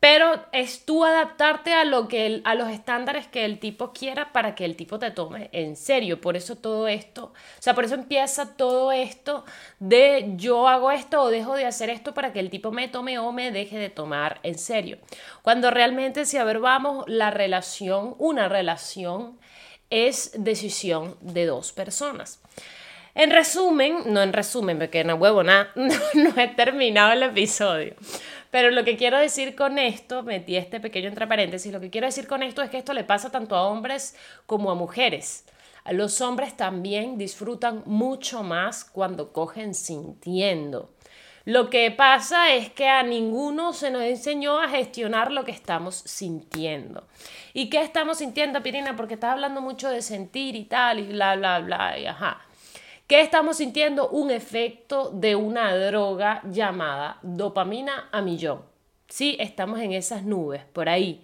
pero 0.00 0.46
es 0.52 0.86
tú 0.86 1.04
adaptarte 1.04 1.74
a, 1.74 1.84
lo 1.84 2.08
que 2.08 2.40
a 2.44 2.54
los 2.54 2.70
estándares 2.70 3.26
que 3.26 3.44
el 3.44 3.58
tipo 3.58 3.92
quiera 3.92 4.32
para 4.32 4.54
que 4.54 4.64
el 4.64 4.74
tipo 4.74 4.98
te 4.98 5.10
tome 5.10 5.50
en 5.52 5.76
serio. 5.76 6.22
Por 6.22 6.38
eso 6.38 6.56
todo 6.56 6.88
esto, 6.88 7.24
o 7.26 7.62
sea, 7.62 7.74
por 7.74 7.84
eso 7.84 7.96
empieza 7.96 8.56
todo 8.56 8.92
esto 8.92 9.44
de 9.78 10.32
yo 10.36 10.68
hago 10.68 10.90
esto 10.90 11.20
o 11.20 11.28
dejo 11.28 11.54
de 11.54 11.66
hacer 11.66 11.90
esto 11.90 12.14
para 12.14 12.32
que 12.32 12.40
el 12.40 12.48
tipo 12.48 12.72
me 12.72 12.88
tome 12.88 13.18
o 13.18 13.30
me 13.30 13.52
deje 13.52 13.78
de 13.78 13.90
tomar 13.90 14.40
en 14.42 14.58
serio. 14.58 14.96
Cuando 15.42 15.70
realmente, 15.70 16.24
si 16.24 16.38
a 16.38 16.44
ver, 16.44 16.60
vamos, 16.60 17.04
la 17.06 17.30
relación, 17.30 18.14
una 18.18 18.48
relación 18.48 19.38
es 19.90 20.32
decisión 20.34 21.16
de 21.20 21.44
dos 21.44 21.72
personas. 21.72 22.40
En 23.14 23.32
resumen, 23.32 23.98
no 24.06 24.22
en 24.22 24.32
resumen, 24.32 24.78
porque 24.78 25.02
no 25.04 25.16
huevo 25.16 25.42
nada, 25.42 25.72
no 25.74 26.40
he 26.40 26.48
terminado 26.48 27.12
el 27.12 27.24
episodio. 27.24 27.96
Pero 28.50 28.70
lo 28.70 28.84
que 28.84 28.96
quiero 28.96 29.18
decir 29.18 29.54
con 29.54 29.78
esto, 29.78 30.22
metí 30.22 30.56
este 30.56 30.80
pequeño 30.80 31.08
entre 31.08 31.26
paréntesis, 31.26 31.72
lo 31.72 31.80
que 31.80 31.90
quiero 31.90 32.06
decir 32.06 32.26
con 32.26 32.42
esto 32.42 32.62
es 32.62 32.70
que 32.70 32.78
esto 32.78 32.92
le 32.92 33.04
pasa 33.04 33.30
tanto 33.30 33.54
a 33.54 33.66
hombres 33.66 34.16
como 34.46 34.70
a 34.70 34.74
mujeres. 34.74 35.44
Los 35.90 36.20
hombres 36.20 36.56
también 36.56 37.16
disfrutan 37.16 37.82
mucho 37.86 38.42
más 38.42 38.84
cuando 38.84 39.32
cogen 39.32 39.74
sintiendo. 39.74 40.90
Lo 41.46 41.70
que 41.70 41.90
pasa 41.90 42.52
es 42.52 42.70
que 42.70 42.86
a 42.86 43.02
ninguno 43.02 43.72
se 43.72 43.90
nos 43.90 44.02
enseñó 44.02 44.60
a 44.60 44.68
gestionar 44.68 45.32
lo 45.32 45.44
que 45.44 45.52
estamos 45.52 45.96
sintiendo. 45.96 47.08
¿Y 47.54 47.70
qué 47.70 47.80
estamos 47.80 48.18
sintiendo, 48.18 48.62
Pirina? 48.62 48.94
Porque 48.94 49.14
estás 49.14 49.32
hablando 49.32 49.62
mucho 49.62 49.88
de 49.88 50.02
sentir 50.02 50.54
y 50.54 50.64
tal, 50.64 50.98
y 50.98 51.06
bla, 51.06 51.36
bla, 51.36 51.60
bla, 51.60 51.98
y 51.98 52.06
ajá. 52.06 52.42
¿Qué 53.10 53.22
estamos 53.22 53.56
sintiendo? 53.56 54.08
Un 54.10 54.30
efecto 54.30 55.10
de 55.10 55.34
una 55.34 55.74
droga 55.74 56.42
llamada 56.44 57.18
dopamina 57.22 58.08
a 58.12 58.22
millón. 58.22 58.62
Sí, 59.08 59.36
estamos 59.40 59.80
en 59.80 59.90
esas 59.90 60.22
nubes, 60.22 60.62
por 60.72 60.88
ahí. 60.88 61.20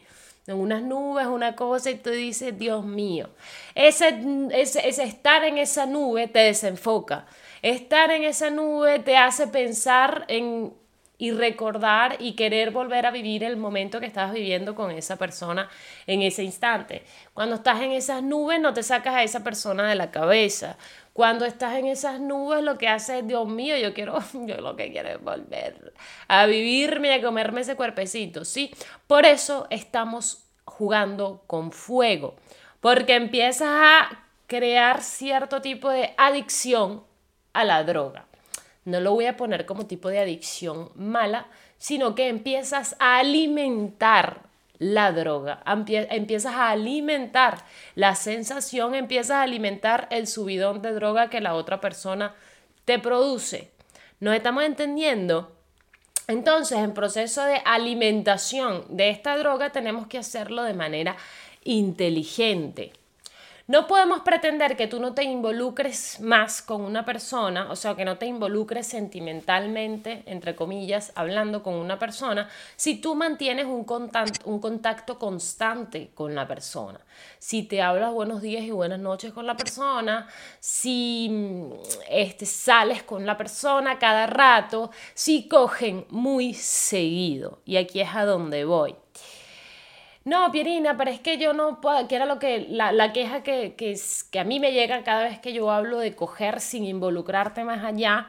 En 0.49 0.57
unas 0.57 0.83
nubes, 0.83 1.29
una 1.29 1.55
cosa, 1.55 1.93
y 1.93 1.95
tú 1.95 2.11
dices, 2.11 2.59
Dios 2.59 2.85
mío. 2.85 3.29
Ese, 3.77 4.19
ese, 4.51 4.89
ese 4.89 5.05
estar 5.05 5.45
en 5.45 5.59
esa 5.59 5.87
nube 5.87 6.27
te 6.27 6.41
desenfoca. 6.41 7.27
Estar 7.63 8.11
en 8.11 8.25
esa 8.25 8.51
nube 8.51 8.99
te 8.99 9.17
hace 9.17 9.47
pensar 9.47 10.25
en 10.27 10.75
y 11.19 11.31
recordar 11.31 12.17
y 12.19 12.35
querer 12.35 12.71
volver 12.71 13.07
a 13.07 13.11
vivir 13.11 13.43
el 13.43 13.57
momento 13.57 14.01
que 14.01 14.07
estabas 14.07 14.35
viviendo 14.35 14.75
con 14.75 14.91
esa 14.91 15.17
persona 15.17 15.69
en 16.07 16.23
ese 16.23 16.43
instante. 16.43 17.05
Cuando 17.33 17.57
estás 17.57 17.81
en 17.81 17.93
esas 17.93 18.23
nubes 18.23 18.61
no 18.61 18.75
te 18.75 18.83
sacas 18.83 19.15
a 19.15 19.23
esa 19.23 19.43
persona 19.43 19.89
de 19.89 19.95
la 19.95 20.11
cabeza. 20.11 20.77
Cuando 21.17 21.47
estás 21.47 21.79
en 21.79 21.87
esas 21.87 22.21
nubes 22.21 22.63
lo 22.63 22.77
que 22.77 22.89
haces 22.89 23.23
es, 23.23 23.27
Dios 23.27 23.49
mío, 23.49 23.79
yo 23.79 23.95
quiero, 23.95 24.19
yo 24.35 24.57
lo 24.59 24.77
que 24.77 24.93
quiero 24.93 25.09
es 25.09 25.19
volver 25.23 25.95
a 26.29 26.45
vivirme, 26.45 27.15
a 27.15 27.23
comerme 27.23 27.63
ese 27.63 27.75
cuerpecito, 27.75 28.45
¿sí? 28.45 28.71
Por 29.07 29.25
eso 29.25 29.67
estamos 29.71 30.45
jugando 30.67 31.43
con 31.47 31.73
fuego, 31.73 32.37
porque 32.81 33.15
empiezas 33.15 33.67
a 33.67 34.25
crear 34.47 35.03
cierto 35.03 35.63
tipo 35.63 35.89
de 35.89 36.13
adicción 36.19 37.03
a 37.55 37.65
la 37.65 37.83
droga. 37.83 38.27
No 38.85 39.01
lo 39.01 39.13
voy 39.13 39.25
a 39.25 39.39
poner 39.39 39.65
como 39.65 39.87
tipo 39.87 40.11
de 40.11 40.19
adicción 40.19 40.91
mala, 40.97 41.47
sino 41.79 42.15
que 42.15 42.29
empiezas 42.29 42.95
a 42.99 43.21
alimentar 43.21 44.46
la 44.79 45.13
droga, 45.13 45.63
empiezas 45.65 46.55
a 46.55 46.71
alimentar 46.71 47.65
la 47.95 48.15
sensación, 48.15 48.95
empiezas 48.95 49.37
a 49.37 49.43
alimentar 49.43 50.09
el 50.11 50.27
subidón 50.27 50.83
de 50.83 50.93
droga 50.93 51.31
que 51.31 51.41
la 51.41 51.55
otra 51.55 51.81
persona 51.81 52.35
te 52.85 52.99
produce. 52.99 53.71
¿Nos 54.21 54.35
estamos 54.35 54.65
entendiendo? 54.65 55.53
Entonces, 56.29 56.79
en 56.79 56.95
proceso 56.95 57.45
de 57.45 57.57
alimentación 57.65 58.85
de 58.89 59.11
esta 59.11 59.37
droga 59.37 59.71
tenemos 59.71 60.07
que 60.07 60.19
hacerlo 60.19 60.63
de 60.65 60.75
manera 60.75 61.17
inteligente. 61.63 62.93
No 63.69 63.89
podemos 63.89 64.21
pretender 64.21 64.77
que 64.77 64.87
tú 64.87 65.01
no 65.01 65.13
te 65.13 65.25
involucres 65.25 66.21
más 66.21 66.63
con 66.63 66.83
una 66.83 67.05
persona, 67.05 67.69
o 67.69 67.75
sea, 67.75 67.97
que 67.97 68.05
no 68.05 68.17
te 68.17 68.27
involucres 68.27 68.87
sentimentalmente, 68.87 70.23
entre 70.27 70.55
comillas, 70.55 71.11
hablando 71.17 71.65
con 71.65 71.75
una 71.75 71.99
persona, 71.99 72.49
si 72.77 73.01
tú 73.01 73.17
mantienes 73.17 73.67
un 73.67 73.83
contacto, 73.85 75.19
constante 75.19 76.13
con 76.15 76.37
la 76.37 76.47
persona. 76.47 77.01
Si 77.41 77.65
te 77.65 77.83
hablas 77.83 78.13
buenos 78.13 78.41
días 78.41 78.63
y 78.63 78.71
buenas 78.71 79.01
noches 79.01 79.33
con 79.33 79.47
la 79.47 79.57
persona, 79.57 80.29
si 80.61 81.29
mm, 81.29 81.73
este, 82.09 82.47
sales 82.47 83.03
con 83.03 83.27
la 83.27 83.37
persona 83.37 83.99
cada 83.99 84.29
rato, 84.29 84.93
si 85.13 85.49
cogen 85.49 86.07
muy 86.11 86.55
seguido. 86.55 87.63
Y 87.65 87.79
aquí 87.79 88.01
es 88.01 88.15
a 88.15 88.27
donde 88.27 88.65
voy. 88.65 88.95
No, 90.27 90.51
Pierina, 90.51 90.97
pero 90.97 91.13
es 91.13 91.21
que 91.21 91.39
yo 91.39 91.53
no 91.53 91.81
puedo, 91.81 92.09
que 92.09 92.17
era 92.17 92.27
lo 92.27 92.41
que, 92.41 92.67
la, 92.69 93.13
queja 93.13 93.45
que, 93.45 93.77
que, 93.77 93.97
que 94.33 94.41
a 94.41 94.45
mí 94.45 94.59
me 94.59 94.73
llega 94.73 95.05
cada 95.05 95.23
vez 95.23 95.39
que 95.39 95.53
yo 95.53 95.71
hablo 95.71 96.01
de 96.01 96.17
coger 96.17 96.61
sin 96.61 96.85
involucrarte 96.85 97.63
más 97.63 97.85
allá, 97.85 98.27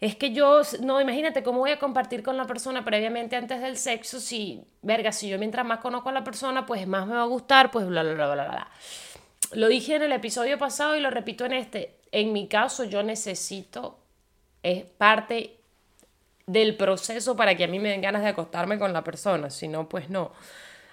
es 0.00 0.14
que 0.14 0.32
yo, 0.32 0.62
no, 0.82 1.00
imagínate 1.00 1.42
cómo 1.42 1.58
voy 1.58 1.72
a 1.72 1.80
compartir 1.80 2.22
con 2.22 2.36
la 2.36 2.46
persona 2.46 2.84
previamente 2.84 3.34
antes 3.34 3.60
del 3.60 3.76
sexo 3.76 4.20
si, 4.20 4.62
verga, 4.82 5.10
si 5.10 5.28
yo 5.28 5.36
mientras 5.36 5.66
más 5.66 5.80
conozco 5.80 6.10
a 6.10 6.12
la 6.12 6.22
persona, 6.22 6.64
pues 6.64 6.86
más 6.86 7.08
me 7.08 7.14
va 7.14 7.22
a 7.22 7.26
gustar, 7.26 7.72
pues 7.72 7.88
bla, 7.88 8.04
bla, 8.04 8.14
bla, 8.14 8.34
bla, 8.34 8.48
bla. 8.48 8.68
Lo 9.54 9.66
dije 9.66 9.96
en 9.96 10.02
el 10.02 10.12
episodio 10.12 10.58
pasado 10.58 10.94
y 10.94 11.00
lo 11.00 11.10
repito 11.10 11.44
en 11.44 11.54
este. 11.54 11.98
En 12.12 12.32
mi 12.32 12.46
caso, 12.46 12.84
yo 12.84 13.02
necesito, 13.02 13.98
es 14.62 14.84
parte 14.84 15.56
del 16.46 16.76
proceso 16.76 17.34
para 17.34 17.56
que 17.56 17.64
a 17.64 17.68
mí 17.68 17.80
me 17.80 17.88
den 17.88 18.00
ganas 18.00 18.22
de 18.22 18.28
acostarme 18.28 18.78
con 18.78 18.92
la 18.92 19.02
persona, 19.02 19.50
si 19.50 19.66
no, 19.66 19.88
pues 19.88 20.08
no. 20.08 20.30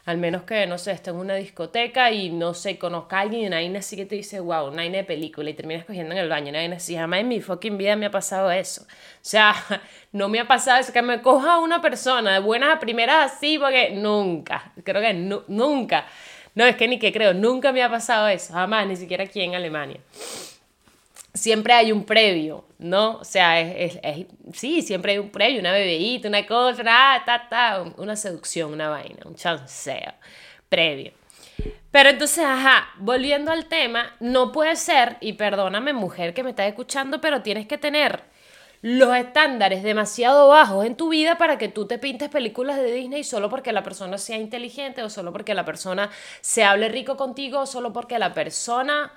Al 0.09 0.17
menos 0.17 0.41
que, 0.41 0.65
no 0.65 0.79
sé, 0.79 0.91
esté 0.91 1.11
en 1.11 1.17
una 1.17 1.35
discoteca 1.35 2.09
y 2.09 2.31
no 2.31 2.55
sé, 2.55 2.79
conozca 2.79 3.19
a 3.19 3.21
alguien 3.21 3.43
y 3.43 3.45
una 3.45 3.57
vaina 3.57 3.77
así 3.77 3.95
que 3.95 4.07
te 4.07 4.15
dice, 4.15 4.39
wow, 4.39 4.69
una 4.69 4.81
de 4.81 5.03
película 5.03 5.47
y 5.51 5.53
terminas 5.53 5.85
cogiendo 5.85 6.15
en 6.15 6.17
el 6.17 6.27
baño, 6.27 6.49
una 6.49 6.57
vaina 6.57 6.77
así. 6.77 6.95
Jamás 6.95 7.19
en 7.19 7.27
mi 7.27 7.41
fucking 7.41 7.77
vida 7.77 7.95
me 7.95 8.07
ha 8.07 8.09
pasado 8.09 8.49
eso. 8.49 8.81
O 8.81 8.85
sea, 9.21 9.53
no 10.11 10.27
me 10.27 10.39
ha 10.39 10.47
pasado 10.47 10.79
eso, 10.79 10.91
que 10.91 11.03
me 11.03 11.21
coja 11.21 11.59
una 11.59 11.79
persona 11.79 12.33
de 12.33 12.39
buenas 12.39 12.75
a 12.75 12.79
primeras 12.79 13.33
así, 13.33 13.59
porque 13.59 13.91
nunca, 13.91 14.73
creo 14.83 14.99
que 14.99 15.13
nunca. 15.13 16.07
No, 16.55 16.65
es 16.65 16.75
que 16.75 16.87
ni 16.87 16.97
que 16.97 17.13
creo, 17.13 17.35
nunca 17.35 17.71
me 17.71 17.83
ha 17.83 17.89
pasado 17.91 18.29
eso, 18.29 18.51
jamás, 18.51 18.87
ni 18.87 18.95
siquiera 18.95 19.25
aquí 19.25 19.41
en 19.41 19.53
Alemania 19.53 19.99
siempre 21.33 21.73
hay 21.73 21.91
un 21.91 22.05
previo, 22.05 22.65
¿no? 22.77 23.17
O 23.17 23.23
sea, 23.23 23.59
es, 23.59 23.99
sí, 24.53 24.81
siempre 24.81 25.13
hay 25.13 25.17
un 25.17 25.29
previo, 25.29 25.59
una 25.59 25.71
bebidita, 25.71 26.27
una 26.27 26.45
cosa, 26.45 26.81
una, 26.81 27.23
ta, 27.25 27.47
ta, 27.49 27.83
una 27.97 28.15
seducción, 28.15 28.73
una 28.73 28.89
vaina, 28.89 29.19
un 29.25 29.35
chanceo 29.35 30.13
previo. 30.67 31.13
Pero 31.91 32.09
entonces, 32.09 32.45
ajá, 32.45 32.89
volviendo 32.97 33.51
al 33.51 33.65
tema, 33.65 34.15
no 34.19 34.51
puede 34.51 34.75
ser, 34.75 35.17
y 35.21 35.33
perdóname 35.33 35.93
mujer 35.93 36.33
que 36.33 36.43
me 36.43 36.51
estás 36.51 36.67
escuchando, 36.67 37.19
pero 37.19 37.41
tienes 37.41 37.67
que 37.67 37.77
tener 37.77 38.23
los 38.81 39.13
estándares 39.15 39.83
demasiado 39.83 40.47
bajos 40.47 40.85
en 40.85 40.95
tu 40.95 41.09
vida 41.09 41.37
para 41.37 41.57
que 41.57 41.67
tú 41.67 41.85
te 41.85 41.97
pintes 41.97 42.29
películas 42.29 42.77
de 42.77 42.93
Disney 42.93 43.25
solo 43.25 43.49
porque 43.49 43.73
la 43.73 43.83
persona 43.83 44.17
sea 44.17 44.37
inteligente 44.37 45.03
o 45.03 45.09
solo 45.09 45.33
porque 45.33 45.53
la 45.53 45.65
persona 45.65 46.09
se 46.39 46.63
hable 46.63 46.87
rico 46.87 47.17
contigo 47.17 47.59
o 47.59 47.65
solo 47.65 47.91
porque 47.91 48.19
la 48.19 48.33
persona 48.33 49.11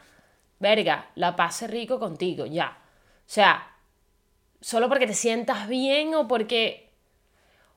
verga, 0.62 1.11
la 1.16 1.37
pase 1.37 1.66
rico 1.66 1.99
contigo, 1.99 2.47
ya. 2.47 2.78
O 2.78 3.26
sea, 3.26 3.76
solo 4.61 4.88
porque 4.88 5.07
te 5.07 5.14
sientas 5.14 5.69
bien 5.69 6.14
o 6.14 6.26
porque 6.26 6.88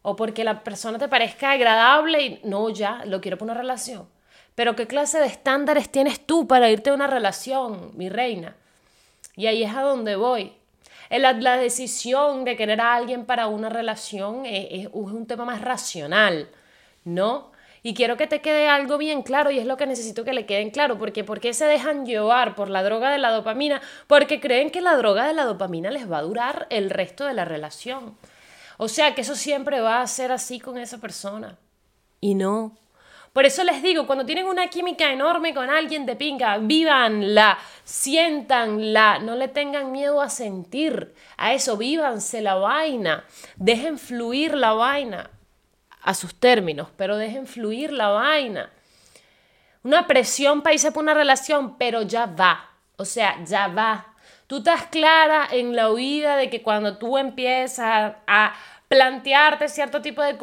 o 0.04 0.16
porque 0.16 0.44
la 0.44 0.64
persona 0.64 1.00
te 1.00 1.08
parezca 1.08 1.52
agradable 1.52 2.22
y 2.22 2.42
no, 2.44 2.70
ya, 2.70 3.04
lo 3.06 3.22
quiero 3.22 3.40
para 3.40 3.52
una 3.52 3.60
relación. 3.60 4.08
Pero 4.54 4.76
¿qué 4.76 4.86
clase 4.86 5.18
de 5.20 5.26
estándares 5.26 5.92
tienes 5.92 6.26
tú 6.28 6.48
para 6.48 6.70
irte 6.70 6.92
a 6.92 6.94
una 6.94 7.08
relación, 7.08 7.92
mi 7.96 8.08
reina? 8.08 8.56
Y 9.36 9.48
ahí 9.48 9.64
es 9.64 9.76
a 9.76 9.82
donde 9.82 10.16
voy. 10.16 10.54
La, 11.10 11.34
la 11.34 11.58
decisión 11.58 12.46
de 12.46 12.56
querer 12.56 12.82
a 12.82 12.94
alguien 12.94 13.26
para 13.26 13.48
una 13.48 13.70
relación 13.70 14.46
es, 14.46 14.68
es 14.86 14.90
un 14.94 15.26
tema 15.26 15.44
más 15.44 15.62
racional, 15.62 16.50
¿no? 17.04 17.52
Y 17.86 17.94
quiero 17.94 18.18
que 18.18 18.26
te 18.26 18.42
quede 18.42 18.68
algo 18.68 18.98
bien 18.98 19.22
claro 19.22 19.52
y 19.52 19.60
es 19.60 19.68
lo 19.68 19.78
que 19.78 19.86
necesito 19.86 20.26
que 20.26 20.34
le 20.34 20.48
queden 20.48 20.72
claro, 20.72 20.98
porque 20.98 21.24
¿por 21.24 21.40
qué 21.40 21.54
se 21.54 21.66
dejan 21.66 22.04
llevar 22.04 22.56
por 22.56 22.68
la 22.68 22.82
droga 22.82 23.12
de 23.12 23.20
la 23.20 23.30
dopamina? 23.30 23.80
Porque 24.08 24.40
creen 24.40 24.72
que 24.72 24.82
la 24.82 24.98
droga 24.98 25.28
de 25.28 25.36
la 25.36 25.46
dopamina 25.46 25.92
les 25.92 26.12
va 26.12 26.18
a 26.18 26.24
durar 26.24 26.66
el 26.72 26.90
resto 26.90 27.26
de 27.26 27.36
la 27.36 27.46
relación. 27.46 28.18
O 28.78 28.88
sea, 28.88 29.14
que 29.14 29.22
eso 29.22 29.36
siempre 29.36 29.82
va 29.82 30.02
a 30.02 30.08
ser 30.08 30.32
así 30.32 30.60
con 30.60 30.80
esa 30.80 30.98
persona. 30.98 31.60
Y 32.22 32.34
no. 32.34 32.76
Por 33.34 33.46
eso 33.46 33.64
les 33.64 33.84
digo, 33.84 34.08
cuando 34.08 34.26
tienen 34.26 34.48
una 34.48 34.68
química 34.68 35.14
enorme 35.14 35.54
con 35.54 35.70
alguien 35.70 36.08
de 36.08 36.16
pinga, 36.16 36.58
vívanla, 36.58 37.60
siéntanla, 37.84 39.20
no 39.20 39.36
le 39.36 39.48
tengan 39.48 39.92
miedo 39.92 40.24
a 40.24 40.32
sentir, 40.32 41.14
a 41.38 41.54
eso, 41.54 41.78
vívanse 41.78 42.42
la 42.42 42.56
vaina, 42.56 43.26
dejen 43.58 44.00
fluir 44.00 44.56
la 44.56 44.74
vaina 44.74 45.30
a 46.06 46.14
sus 46.14 46.40
términos, 46.40 46.90
pero 46.96 47.18
dejen 47.18 47.48
fluir 47.48 47.92
la 47.92 48.10
vaina. 48.10 48.70
Una 49.84 50.08
presión 50.08 50.62
para 50.62 50.76
irse 50.76 50.92
por 50.92 51.04
una 51.04 51.16
relación, 51.16 51.78
pero 51.78 52.04
ya 52.04 52.28
va. 52.28 52.70
O 52.96 53.06
sea, 53.06 53.44
ya 53.44 53.68
va. 53.68 54.14
Tú 54.48 54.58
estás 54.58 54.86
clara 54.86 55.48
en 55.52 55.76
la 55.76 55.90
oída 55.90 56.38
de 56.38 56.50
que 56.52 56.62
cuando 56.62 56.98
tú 56.98 57.18
empiezas 57.18 58.14
a 58.28 58.54
plantearte 58.88 59.68
cierto 59.68 60.02
tipo 60.02 60.22
de 60.22 60.38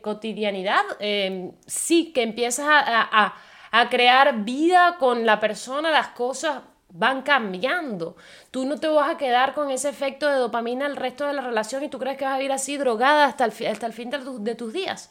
cotidianidad, 0.00 0.84
em, 1.00 1.52
sí, 1.66 2.12
que 2.12 2.22
empiezas 2.22 2.66
a 2.68 3.88
crear 3.90 4.44
vida 4.44 4.96
con 4.98 5.26
la 5.26 5.40
persona, 5.40 5.90
las 5.90 6.08
cosas 6.08 6.62
van 6.90 7.22
cambiando. 7.22 8.16
Tú 8.50 8.64
no 8.64 8.78
te 8.78 8.88
vas 8.88 9.10
a 9.10 9.18
quedar 9.18 9.54
con 9.54 9.70
ese 9.70 9.88
efecto 9.88 10.26
de 10.26 10.36
dopamina 10.36 10.86
el 10.86 10.96
resto 10.96 11.26
de 11.26 11.34
la 11.34 11.42
relación 11.42 11.84
y 11.84 11.88
tú 11.88 11.98
crees 11.98 12.16
que 12.16 12.24
vas 12.24 12.34
a 12.34 12.38
vivir 12.38 12.52
así 12.52 12.76
drogada 12.78 13.26
hasta 13.26 13.44
el, 13.44 13.52
hasta 13.66 13.86
el 13.86 13.92
fin 13.92 14.10
de, 14.10 14.18
de 14.18 14.54
tus 14.54 14.72
días. 14.72 15.10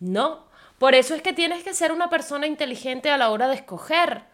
No. 0.00 0.46
Por 0.78 0.94
eso 0.94 1.14
es 1.14 1.22
que 1.22 1.32
tienes 1.32 1.62
que 1.62 1.74
ser 1.74 1.92
una 1.92 2.08
persona 2.08 2.46
inteligente 2.46 3.10
a 3.10 3.18
la 3.18 3.30
hora 3.30 3.48
de 3.48 3.54
escoger. 3.54 4.24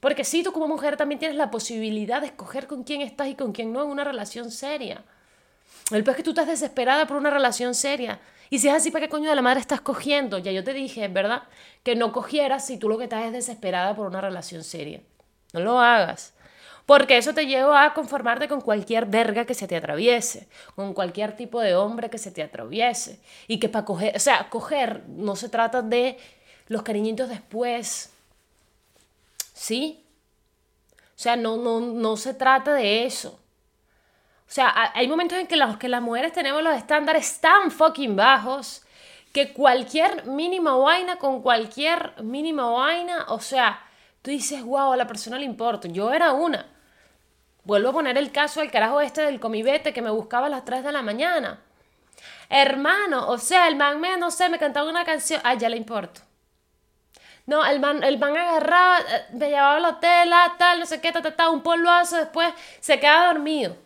Porque 0.00 0.24
sí, 0.24 0.42
tú 0.42 0.52
como 0.52 0.68
mujer 0.68 0.96
también 0.96 1.18
tienes 1.18 1.36
la 1.36 1.50
posibilidad 1.50 2.20
de 2.20 2.28
escoger 2.28 2.66
con 2.66 2.84
quién 2.84 3.02
estás 3.02 3.28
y 3.28 3.34
con 3.34 3.52
quién 3.52 3.72
no 3.72 3.82
en 3.82 3.90
una 3.90 4.04
relación 4.04 4.50
seria. 4.50 5.04
El 5.90 6.04
peor 6.04 6.14
es 6.14 6.16
que 6.18 6.22
tú 6.22 6.30
estás 6.30 6.46
desesperada 6.46 7.06
por 7.06 7.16
una 7.16 7.30
relación 7.30 7.74
seria. 7.74 8.20
Y 8.50 8.58
si 8.58 8.68
es 8.68 8.74
así, 8.74 8.90
¿para 8.90 9.06
qué 9.06 9.10
coño 9.10 9.30
de 9.30 9.36
la 9.36 9.42
madre 9.42 9.60
estás 9.60 9.80
cogiendo? 9.80 10.38
Ya 10.38 10.52
yo 10.52 10.64
te 10.64 10.72
dije, 10.72 11.08
¿verdad? 11.08 11.44
Que 11.82 11.96
no 11.96 12.12
cogieras 12.12 12.66
si 12.66 12.78
tú 12.78 12.88
lo 12.88 12.98
que 12.98 13.04
estás 13.04 13.24
es 13.24 13.32
desesperada 13.32 13.94
por 13.94 14.06
una 14.06 14.20
relación 14.20 14.64
seria. 14.64 15.00
No 15.52 15.60
lo 15.60 15.80
hagas. 15.80 16.34
Porque 16.86 17.16
eso 17.16 17.32
te 17.32 17.46
lleva 17.46 17.84
a 17.84 17.94
conformarte 17.94 18.48
con 18.48 18.60
cualquier 18.60 19.06
verga 19.06 19.44
que 19.44 19.54
se 19.54 19.68
te 19.68 19.76
atraviese, 19.76 20.48
con 20.74 20.94
cualquier 20.94 21.36
tipo 21.36 21.60
de 21.60 21.74
hombre 21.76 22.10
que 22.10 22.18
se 22.18 22.30
te 22.30 22.42
atraviese. 22.42 23.20
Y 23.46 23.58
que 23.60 23.68
para 23.68 23.84
coger, 23.84 24.16
o 24.16 24.20
sea, 24.20 24.48
coger 24.50 25.04
no 25.08 25.36
se 25.36 25.48
trata 25.48 25.82
de 25.82 26.18
los 26.68 26.82
cariñitos 26.82 27.28
después. 27.28 28.12
¿Sí? 29.54 30.04
O 30.94 31.22
sea, 31.22 31.36
no, 31.36 31.56
no, 31.56 31.80
no 31.80 32.16
se 32.16 32.34
trata 32.34 32.74
de 32.74 33.04
eso. 33.04 33.38
O 34.52 34.54
sea, 34.54 34.92
hay 34.94 35.08
momentos 35.08 35.38
en 35.38 35.46
que, 35.46 35.56
los, 35.56 35.78
que 35.78 35.88
las 35.88 36.02
mujeres 36.02 36.32
tenemos 36.32 36.62
los 36.62 36.76
estándares 36.76 37.40
tan 37.40 37.70
fucking 37.70 38.16
bajos 38.16 38.82
que 39.32 39.52
cualquier 39.52 40.26
mínima 40.26 40.76
vaina 40.76 41.16
con 41.16 41.40
cualquier 41.40 42.12
mínima 42.22 42.70
vaina, 42.70 43.24
o 43.28 43.40
sea, 43.40 43.80
tú 44.20 44.30
dices, 44.30 44.62
wow, 44.62 44.92
a 44.92 44.96
la 44.96 45.06
persona 45.06 45.38
le 45.38 45.46
importa. 45.46 45.88
Yo 45.88 46.12
era 46.12 46.32
una. 46.32 46.66
Vuelvo 47.64 47.90
a 47.90 47.92
poner 47.92 48.18
el 48.18 48.32
caso 48.32 48.60
del 48.60 48.70
carajo 48.70 49.00
este 49.00 49.22
del 49.22 49.40
comibete 49.40 49.92
que 49.92 50.02
me 50.02 50.10
buscaba 50.10 50.46
a 50.46 50.50
las 50.50 50.64
3 50.64 50.82
de 50.82 50.92
la 50.92 51.02
mañana. 51.02 51.60
Hermano, 52.48 53.28
o 53.28 53.38
sea, 53.38 53.68
el 53.68 53.76
man 53.76 54.00
me, 54.00 54.16
no 54.16 54.30
sé, 54.30 54.48
me 54.48 54.58
cantaba 54.58 54.90
una 54.90 55.04
canción, 55.04 55.40
ay, 55.44 55.58
ya 55.58 55.68
le 55.68 55.76
importo. 55.76 56.20
No, 57.46 57.64
el 57.64 57.80
man, 57.80 58.02
el 58.04 58.18
man 58.18 58.36
agarraba, 58.36 59.00
eh, 59.00 59.26
me 59.32 59.48
llevaba 59.48 59.76
al 59.76 59.84
hotel, 59.84 60.32
ah, 60.32 60.54
tal, 60.58 60.80
no 60.80 60.86
sé 60.86 61.00
qué, 61.00 61.10
ta, 61.12 61.22
ta, 61.22 61.34
ta, 61.34 61.50
un 61.50 61.62
polvazo, 61.62 62.16
después 62.16 62.52
se 62.80 63.00
quedaba 63.00 63.32
dormido. 63.32 63.76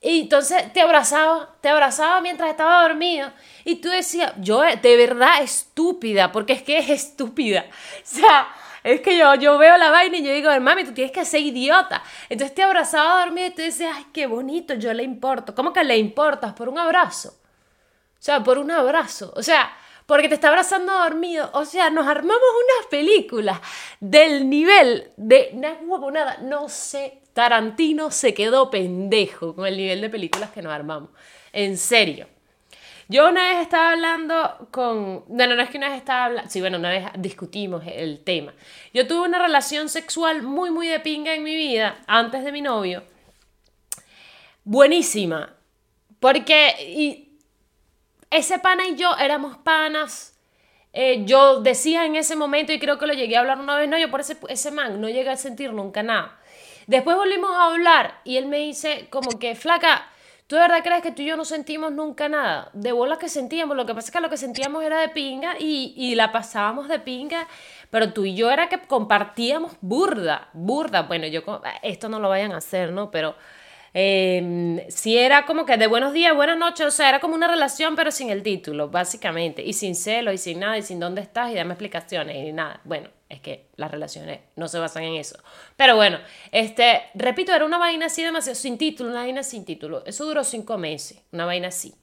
Y 0.00 0.22
entonces 0.22 0.72
te 0.72 0.80
abrazaba, 0.80 1.54
te 1.60 1.68
abrazaba 1.68 2.20
mientras 2.20 2.50
estaba 2.50 2.82
dormido. 2.82 3.32
Y 3.64 3.76
tú 3.76 3.88
decías, 3.88 4.32
yo 4.38 4.60
de 4.60 4.96
verdad 4.96 5.42
estúpida, 5.42 6.32
porque 6.32 6.54
es 6.54 6.62
que 6.62 6.78
es 6.78 6.90
estúpida. 6.90 7.66
O 8.02 8.04
sea, 8.04 8.48
es 8.84 9.00
que 9.00 9.16
yo, 9.16 9.34
yo 9.36 9.58
veo 9.58 9.76
la 9.76 9.90
vaina 9.90 10.16
y 10.16 10.24
yo 10.24 10.32
digo, 10.32 10.50
mami, 10.60 10.84
tú 10.84 10.92
tienes 10.92 11.12
que 11.12 11.24
ser 11.24 11.40
idiota. 11.40 12.02
Entonces 12.28 12.54
te 12.54 12.62
abrazaba 12.62 13.20
a 13.20 13.24
dormir 13.24 13.46
y 13.46 13.50
tú 13.50 13.62
dices, 13.62 13.88
ay, 13.92 14.06
qué 14.12 14.26
bonito, 14.26 14.74
yo 14.74 14.92
le 14.92 15.02
importo. 15.02 15.54
¿Cómo 15.54 15.72
que 15.72 15.84
le 15.84 15.96
importas? 15.98 16.52
Por 16.54 16.68
un 16.68 16.78
abrazo. 16.78 17.30
O 17.30 18.24
sea, 18.24 18.42
por 18.42 18.58
un 18.58 18.70
abrazo. 18.70 19.32
O 19.36 19.42
sea, 19.42 19.72
porque 20.06 20.28
te 20.28 20.34
está 20.34 20.48
abrazando 20.48 20.92
dormido. 20.92 21.50
O 21.54 21.64
sea, 21.64 21.90
nos 21.90 22.06
armamos 22.06 22.36
unas 22.36 22.86
películas 22.88 23.60
del 24.00 24.48
nivel 24.48 25.12
de 25.16 25.50
nada, 25.54 26.38
no 26.42 26.68
sé 26.68 27.22
Tarantino 27.32 28.10
se 28.10 28.34
quedó 28.34 28.70
pendejo 28.70 29.54
con 29.54 29.66
el 29.66 29.76
nivel 29.76 30.00
de 30.00 30.10
películas 30.10 30.50
que 30.50 30.62
nos 30.62 30.72
armamos. 30.72 31.10
En 31.52 31.76
serio. 31.76 32.26
Yo 33.12 33.28
una 33.28 33.46
vez 33.46 33.60
estaba 33.60 33.90
hablando 33.90 34.68
con... 34.70 35.24
Bueno, 35.28 35.54
no 35.54 35.60
es 35.60 35.68
que 35.68 35.76
una 35.76 35.90
vez 35.90 35.98
estaba 35.98 36.24
hablando... 36.24 36.50
Sí, 36.50 36.60
bueno, 36.62 36.78
una 36.78 36.88
vez 36.88 37.04
discutimos 37.18 37.82
el 37.86 38.24
tema. 38.24 38.54
Yo 38.94 39.06
tuve 39.06 39.28
una 39.28 39.38
relación 39.38 39.90
sexual 39.90 40.40
muy, 40.40 40.70
muy 40.70 40.88
de 40.88 40.98
pinga 40.98 41.34
en 41.34 41.42
mi 41.42 41.54
vida, 41.54 41.98
antes 42.06 42.42
de 42.42 42.50
mi 42.52 42.62
novio. 42.62 43.02
Buenísima. 44.64 45.54
Porque 46.20 46.74
y 46.88 47.38
ese 48.30 48.58
pana 48.58 48.88
y 48.88 48.96
yo 48.96 49.14
éramos 49.18 49.58
panas. 49.58 50.38
Eh, 50.94 51.24
yo 51.26 51.60
decía 51.60 52.06
en 52.06 52.16
ese 52.16 52.34
momento, 52.34 52.72
y 52.72 52.78
creo 52.78 52.98
que 52.98 53.06
lo 53.06 53.12
llegué 53.12 53.36
a 53.36 53.40
hablar 53.40 53.60
una 53.60 53.76
vez, 53.76 53.90
no, 53.90 53.98
yo 53.98 54.10
por 54.10 54.20
ese, 54.20 54.38
ese 54.48 54.70
man 54.70 55.02
no 55.02 55.10
llegué 55.10 55.28
a 55.28 55.36
sentir 55.36 55.74
nunca 55.74 56.02
nada. 56.02 56.40
Después 56.86 57.14
volvimos 57.14 57.50
a 57.50 57.66
hablar 57.66 58.22
y 58.24 58.38
él 58.38 58.46
me 58.46 58.56
dice 58.56 59.06
como 59.10 59.38
que, 59.38 59.54
flaca, 59.54 60.08
¿tú 60.52 60.56
de 60.56 60.64
verdad 60.64 60.82
crees 60.84 61.00
que 61.00 61.12
tú 61.12 61.22
y 61.22 61.24
yo 61.24 61.38
no 61.38 61.46
sentimos 61.46 61.92
nunca 61.92 62.28
nada? 62.28 62.68
De 62.74 62.92
bolas 62.92 63.16
que 63.16 63.30
sentíamos, 63.30 63.74
lo 63.74 63.86
que 63.86 63.94
pasa 63.94 64.08
es 64.08 64.12
que 64.12 64.20
lo 64.20 64.28
que 64.28 64.36
sentíamos 64.36 64.84
era 64.84 65.00
de 65.00 65.08
pinga 65.08 65.54
y, 65.58 65.94
y 65.96 66.14
la 66.14 66.30
pasábamos 66.30 66.88
de 66.88 66.98
pinga, 66.98 67.48
pero 67.88 68.12
tú 68.12 68.26
y 68.26 68.34
yo 68.34 68.50
era 68.50 68.68
que 68.68 68.78
compartíamos 68.82 69.72
burda, 69.80 70.50
burda. 70.52 71.04
Bueno, 71.04 71.26
yo, 71.26 71.40
esto 71.80 72.10
no 72.10 72.20
lo 72.20 72.28
vayan 72.28 72.52
a 72.52 72.58
hacer, 72.58 72.92
¿no? 72.92 73.10
Pero 73.10 73.34
eh, 73.94 74.86
si 74.88 75.18
era 75.18 75.44
como 75.44 75.66
que 75.66 75.76
de 75.76 75.86
buenos 75.86 76.12
días, 76.12 76.34
buenas 76.34 76.56
noches, 76.56 76.86
o 76.86 76.90
sea, 76.90 77.08
era 77.08 77.20
como 77.20 77.34
una 77.34 77.48
relación 77.48 77.94
pero 77.94 78.10
sin 78.10 78.30
el 78.30 78.42
título, 78.42 78.88
básicamente, 78.88 79.62
y 79.62 79.74
sin 79.74 79.94
celo, 79.94 80.32
y 80.32 80.38
sin 80.38 80.60
nada, 80.60 80.78
y 80.78 80.82
sin 80.82 80.98
dónde 80.98 81.20
estás, 81.20 81.50
y 81.50 81.54
dame 81.54 81.72
explicaciones, 81.72 82.36
y 82.36 82.52
nada. 82.52 82.80
Bueno, 82.84 83.10
es 83.28 83.40
que 83.40 83.68
las 83.76 83.90
relaciones 83.90 84.40
no 84.56 84.68
se 84.68 84.78
basan 84.78 85.04
en 85.04 85.16
eso. 85.16 85.38
Pero 85.76 85.96
bueno, 85.96 86.18
este, 86.52 87.02
repito, 87.14 87.54
era 87.54 87.64
una 87.64 87.78
vaina 87.78 88.06
así 88.06 88.22
demasiado 88.22 88.54
sin 88.54 88.78
título, 88.78 89.10
una 89.10 89.20
vaina 89.20 89.42
sin 89.42 89.64
título. 89.64 90.02
Eso 90.06 90.24
duró 90.24 90.44
cinco 90.44 90.78
meses, 90.78 91.20
una 91.32 91.44
vaina 91.44 91.68
así. 91.68 91.94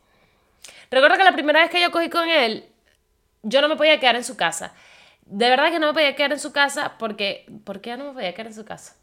Recuerdo 0.91 1.17
que 1.17 1.23
la 1.23 1.33
primera 1.33 1.61
vez 1.61 1.69
que 1.69 1.81
yo 1.81 1.91
cogí 1.91 2.09
con 2.09 2.27
él, 2.27 2.65
yo 3.43 3.61
no 3.61 3.69
me 3.69 3.75
podía 3.75 3.99
quedar 3.99 4.15
en 4.15 4.23
su 4.23 4.35
casa. 4.35 4.73
De 5.25 5.49
verdad 5.49 5.71
que 5.71 5.79
no 5.79 5.87
me 5.87 5.93
podía 5.93 6.15
quedar 6.15 6.33
en 6.33 6.39
su 6.39 6.51
casa 6.51 6.97
porque... 6.97 7.45
¿Por 7.63 7.81
qué 7.81 7.95
no 7.95 8.05
me 8.05 8.13
podía 8.13 8.33
quedar 8.33 8.47
en 8.47 8.55
su 8.55 8.65
casa? 8.65 8.95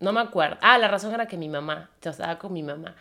No 0.00 0.12
me 0.12 0.20
acuerdo. 0.20 0.56
Ah, 0.62 0.78
la 0.78 0.88
razón 0.88 1.14
era 1.14 1.26
que 1.26 1.36
mi 1.36 1.48
mamá, 1.48 1.90
yo 2.02 2.10
estaba 2.10 2.38
con 2.38 2.52
mi 2.52 2.62
mamá. 2.62 2.96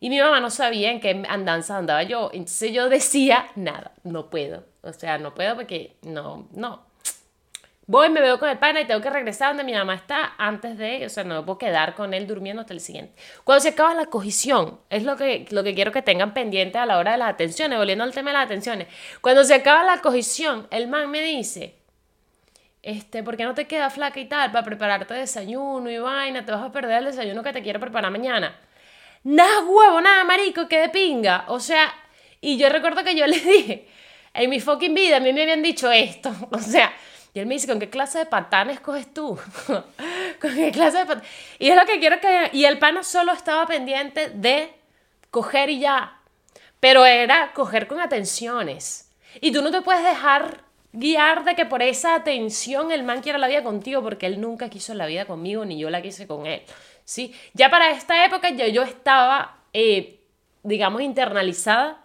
Y 0.00 0.10
mi 0.10 0.20
mamá 0.20 0.40
no 0.40 0.50
sabía 0.50 0.90
en 0.90 1.00
qué 1.00 1.24
andanza 1.28 1.78
andaba 1.78 2.02
yo. 2.02 2.30
Entonces 2.32 2.72
yo 2.72 2.88
decía, 2.88 3.46
nada, 3.56 3.92
no 4.04 4.28
puedo. 4.28 4.64
O 4.82 4.92
sea, 4.92 5.18
no 5.18 5.34
puedo 5.34 5.54
porque 5.56 5.96
no, 6.02 6.46
no. 6.52 6.84
Voy, 7.86 8.08
me 8.08 8.22
veo 8.22 8.38
con 8.38 8.48
el 8.48 8.58
pana 8.58 8.80
y 8.80 8.86
tengo 8.86 9.02
que 9.02 9.10
regresar 9.10 9.48
donde 9.48 9.64
mi 9.64 9.74
mamá 9.74 9.94
está 9.94 10.32
antes 10.38 10.78
de, 10.78 11.04
o 11.04 11.10
sea, 11.10 11.22
no 11.24 11.36
me 11.36 11.42
puedo 11.42 11.58
quedar 11.58 11.94
con 11.94 12.14
él 12.14 12.26
durmiendo 12.26 12.62
hasta 12.62 12.72
el 12.72 12.80
siguiente. 12.80 13.14
Cuando 13.44 13.60
se 13.60 13.70
acaba 13.70 13.94
la 13.94 14.06
cogición, 14.06 14.80
es 14.88 15.04
lo 15.04 15.16
que, 15.16 15.46
lo 15.50 15.62
que 15.62 15.74
quiero 15.74 15.92
que 15.92 16.00
tengan 16.00 16.32
pendiente 16.32 16.78
a 16.78 16.86
la 16.86 16.96
hora 16.96 17.12
de 17.12 17.18
las 17.18 17.34
atenciones, 17.34 17.78
volviendo 17.78 18.04
al 18.04 18.12
tema 18.12 18.30
de 18.30 18.38
las 18.38 18.46
atenciones. 18.46 18.88
Cuando 19.20 19.44
se 19.44 19.54
acaba 19.54 19.84
la 19.84 20.00
cogición, 20.00 20.66
el 20.70 20.88
man 20.88 21.10
me 21.10 21.20
dice, 21.22 21.76
este, 22.84 23.22
¿por 23.22 23.34
qué 23.38 23.44
no 23.44 23.54
te 23.54 23.66
queda 23.66 23.88
flaca 23.88 24.20
y 24.20 24.26
tal 24.26 24.52
para 24.52 24.62
prepararte 24.62 25.14
desayuno 25.14 25.90
y 25.90 25.96
vaina? 25.96 26.44
Te 26.44 26.52
vas 26.52 26.62
a 26.62 26.70
perder 26.70 26.98
el 26.98 27.06
desayuno 27.06 27.42
que 27.42 27.50
te 27.50 27.62
quiero 27.62 27.80
preparar 27.80 28.12
mañana. 28.12 28.54
Nada 29.22 29.60
huevo, 29.60 30.02
nada 30.02 30.22
marico, 30.24 30.68
que 30.68 30.80
de 30.80 30.88
pinga. 30.90 31.46
O 31.48 31.60
sea, 31.60 31.94
y 32.42 32.58
yo 32.58 32.68
recuerdo 32.68 33.02
que 33.02 33.16
yo 33.16 33.26
le 33.26 33.40
dije, 33.40 33.88
en 34.34 34.50
mi 34.50 34.60
fucking 34.60 34.92
vida 34.92 35.16
a 35.16 35.20
mí 35.20 35.32
me 35.32 35.42
habían 35.44 35.62
dicho 35.62 35.90
esto. 35.90 36.30
O 36.50 36.58
sea, 36.58 36.92
y 37.32 37.40
él 37.40 37.46
me 37.46 37.54
dice, 37.54 37.66
¿con 37.66 37.80
qué 37.80 37.88
clase 37.88 38.18
de 38.18 38.26
patanes 38.26 38.80
coges 38.80 39.12
tú? 39.14 39.38
¿Con 40.40 40.54
qué 40.54 40.70
clase 40.70 40.98
de 40.98 41.06
patanes? 41.06 41.30
Y 41.58 41.70
es 41.70 41.76
lo 41.76 41.86
que 41.86 41.98
quiero 41.98 42.20
que... 42.20 42.50
Y 42.52 42.66
el 42.66 42.78
pana 42.78 43.02
solo 43.02 43.32
estaba 43.32 43.66
pendiente 43.66 44.28
de 44.28 44.70
coger 45.30 45.70
y 45.70 45.80
ya. 45.80 46.20
Pero 46.80 47.06
era 47.06 47.50
coger 47.54 47.86
con 47.86 47.98
atenciones. 47.98 49.10
Y 49.40 49.52
tú 49.52 49.62
no 49.62 49.70
te 49.70 49.80
puedes 49.80 50.04
dejar 50.04 50.64
guiar 50.94 51.44
de 51.44 51.54
que 51.54 51.66
por 51.66 51.82
esa 51.82 52.14
atención 52.14 52.92
el 52.92 53.02
man 53.02 53.20
quiera 53.20 53.36
la 53.38 53.48
vida 53.48 53.62
contigo, 53.62 54.02
porque 54.02 54.26
él 54.26 54.40
nunca 54.40 54.70
quiso 54.70 54.94
la 54.94 55.06
vida 55.06 55.26
conmigo, 55.26 55.64
ni 55.64 55.78
yo 55.78 55.90
la 55.90 56.00
quise 56.00 56.26
con 56.26 56.46
él. 56.46 56.62
¿sí? 57.04 57.34
Ya 57.52 57.68
para 57.68 57.90
esta 57.90 58.24
época 58.24 58.50
ya 58.50 58.68
yo 58.68 58.82
estaba, 58.82 59.58
eh, 59.72 60.20
digamos, 60.62 61.02
internalizada 61.02 62.00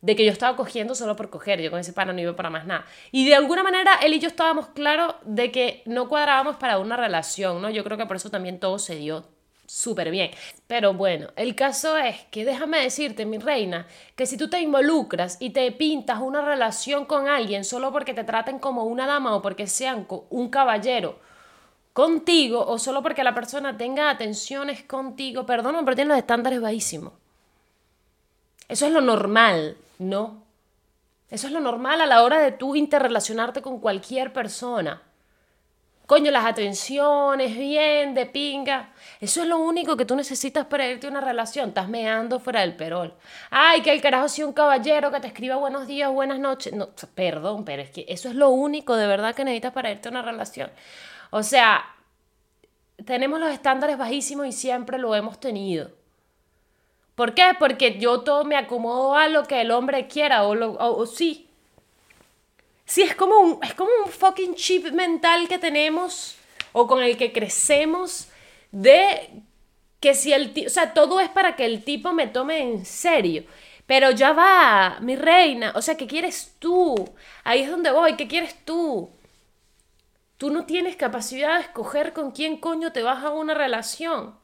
de 0.00 0.16
que 0.16 0.24
yo 0.24 0.32
estaba 0.32 0.56
cogiendo 0.56 0.94
solo 0.94 1.16
por 1.16 1.30
coger, 1.30 1.60
yo 1.60 1.70
con 1.70 1.80
ese 1.80 1.92
pana 1.92 2.12
no 2.12 2.20
iba 2.20 2.34
para 2.34 2.50
más 2.50 2.66
nada. 2.66 2.84
Y 3.10 3.26
de 3.26 3.34
alguna 3.34 3.62
manera 3.62 3.94
él 4.02 4.14
y 4.14 4.18
yo 4.18 4.28
estábamos 4.28 4.68
claros 4.68 5.14
de 5.24 5.50
que 5.50 5.82
no 5.86 6.08
cuadrábamos 6.08 6.56
para 6.56 6.78
una 6.78 6.96
relación, 6.96 7.62
¿no? 7.62 7.70
Yo 7.70 7.84
creo 7.84 7.96
que 7.96 8.06
por 8.06 8.16
eso 8.16 8.30
también 8.30 8.58
todo 8.58 8.78
se 8.78 8.96
dio 8.96 9.26
súper 9.66 10.10
bien. 10.10 10.30
Pero 10.66 10.94
bueno, 10.94 11.28
el 11.36 11.54
caso 11.54 11.96
es 11.96 12.16
que 12.30 12.44
déjame 12.44 12.80
decirte, 12.80 13.26
mi 13.26 13.38
reina, 13.38 13.86
que 14.16 14.26
si 14.26 14.36
tú 14.36 14.48
te 14.48 14.60
involucras 14.60 15.36
y 15.40 15.50
te 15.50 15.70
pintas 15.72 16.20
una 16.20 16.42
relación 16.42 17.04
con 17.04 17.28
alguien 17.28 17.64
solo 17.64 17.92
porque 17.92 18.14
te 18.14 18.24
traten 18.24 18.58
como 18.58 18.84
una 18.84 19.06
dama 19.06 19.34
o 19.34 19.42
porque 19.42 19.66
sean 19.66 20.06
un 20.30 20.48
caballero 20.48 21.18
contigo 21.92 22.66
o 22.66 22.78
solo 22.78 23.02
porque 23.02 23.24
la 23.24 23.34
persona 23.34 23.76
tenga 23.76 24.10
atenciones 24.10 24.82
contigo, 24.82 25.46
perdón, 25.46 25.76
pero 25.84 25.94
tienen 25.94 26.08
los 26.08 26.18
estándares 26.18 26.60
bajísimos. 26.60 27.12
Eso 28.68 28.86
es 28.86 28.92
lo 28.92 29.00
normal, 29.00 29.76
¿no? 29.98 30.42
Eso 31.30 31.46
es 31.46 31.52
lo 31.52 31.60
normal 31.60 32.00
a 32.00 32.06
la 32.06 32.22
hora 32.22 32.38
de 32.38 32.52
tú 32.52 32.76
interrelacionarte 32.76 33.62
con 33.62 33.80
cualquier 33.80 34.32
persona. 34.32 35.02
Coño, 36.06 36.30
las 36.30 36.44
atenciones, 36.44 37.56
bien, 37.56 38.12
de 38.12 38.26
pinga. 38.26 38.90
Eso 39.20 39.40
es 39.40 39.48
lo 39.48 39.56
único 39.56 39.96
que 39.96 40.04
tú 40.04 40.14
necesitas 40.14 40.66
para 40.66 40.86
irte 40.86 41.06
a 41.06 41.10
una 41.10 41.22
relación. 41.22 41.70
Estás 41.70 41.88
meando 41.88 42.40
fuera 42.40 42.60
del 42.60 42.76
perol. 42.76 43.14
Ay, 43.50 43.80
que 43.80 43.90
el 43.90 44.02
carajo 44.02 44.28
sea 44.28 44.46
un 44.46 44.52
caballero 44.52 45.10
que 45.10 45.20
te 45.20 45.28
escriba 45.28 45.56
buenos 45.56 45.86
días, 45.86 46.12
buenas 46.12 46.38
noches. 46.38 46.74
No, 46.74 46.90
perdón, 47.14 47.64
pero 47.64 47.80
es 47.80 47.90
que 47.90 48.04
eso 48.06 48.28
es 48.28 48.34
lo 48.34 48.50
único 48.50 48.96
de 48.96 49.06
verdad 49.06 49.34
que 49.34 49.44
necesitas 49.44 49.72
para 49.72 49.90
irte 49.90 50.08
a 50.08 50.10
una 50.10 50.20
relación. 50.20 50.70
O 51.30 51.42
sea, 51.42 51.82
tenemos 53.06 53.40
los 53.40 53.50
estándares 53.50 53.96
bajísimos 53.96 54.46
y 54.46 54.52
siempre 54.52 54.98
lo 54.98 55.14
hemos 55.14 55.40
tenido. 55.40 55.90
¿Por 57.14 57.32
qué? 57.32 57.52
Porque 57.58 57.98
yo 57.98 58.20
todo 58.20 58.44
me 58.44 58.56
acomodo 58.56 59.14
a 59.14 59.28
lo 59.28 59.44
que 59.44 59.62
el 59.62 59.70
hombre 59.70 60.06
quiera 60.06 60.44
o, 60.44 60.54
lo, 60.54 60.74
o 60.74 61.06
sí. 61.06 61.43
Sí, 62.86 63.02
es 63.02 63.14
como, 63.14 63.38
un, 63.38 63.58
es 63.62 63.74
como 63.74 63.90
un 64.04 64.10
fucking 64.10 64.54
chip 64.54 64.92
mental 64.92 65.48
que 65.48 65.58
tenemos 65.58 66.36
o 66.72 66.86
con 66.86 67.02
el 67.02 67.16
que 67.16 67.32
crecemos 67.32 68.28
de 68.72 69.30
que 70.00 70.14
si 70.14 70.32
el 70.32 70.52
tipo, 70.52 70.66
o 70.66 70.70
sea, 70.70 70.92
todo 70.92 71.20
es 71.20 71.30
para 71.30 71.56
que 71.56 71.64
el 71.64 71.82
tipo 71.82 72.12
me 72.12 72.26
tome 72.26 72.58
en 72.60 72.84
serio. 72.84 73.44
Pero 73.86 74.10
ya 74.10 74.32
va, 74.32 74.98
mi 75.00 75.16
reina, 75.16 75.72
o 75.74 75.82
sea, 75.82 75.96
¿qué 75.96 76.06
quieres 76.06 76.54
tú? 76.58 76.94
Ahí 77.42 77.62
es 77.62 77.70
donde 77.70 77.90
voy, 77.90 78.16
¿qué 78.16 78.26
quieres 78.28 78.54
tú? 78.64 79.10
Tú 80.36 80.50
no 80.50 80.66
tienes 80.66 80.96
capacidad 80.96 81.56
de 81.56 81.62
escoger 81.62 82.12
con 82.12 82.32
quién 82.32 82.58
coño 82.58 82.92
te 82.92 83.02
vas 83.02 83.24
a 83.24 83.30
una 83.30 83.54
relación. 83.54 84.34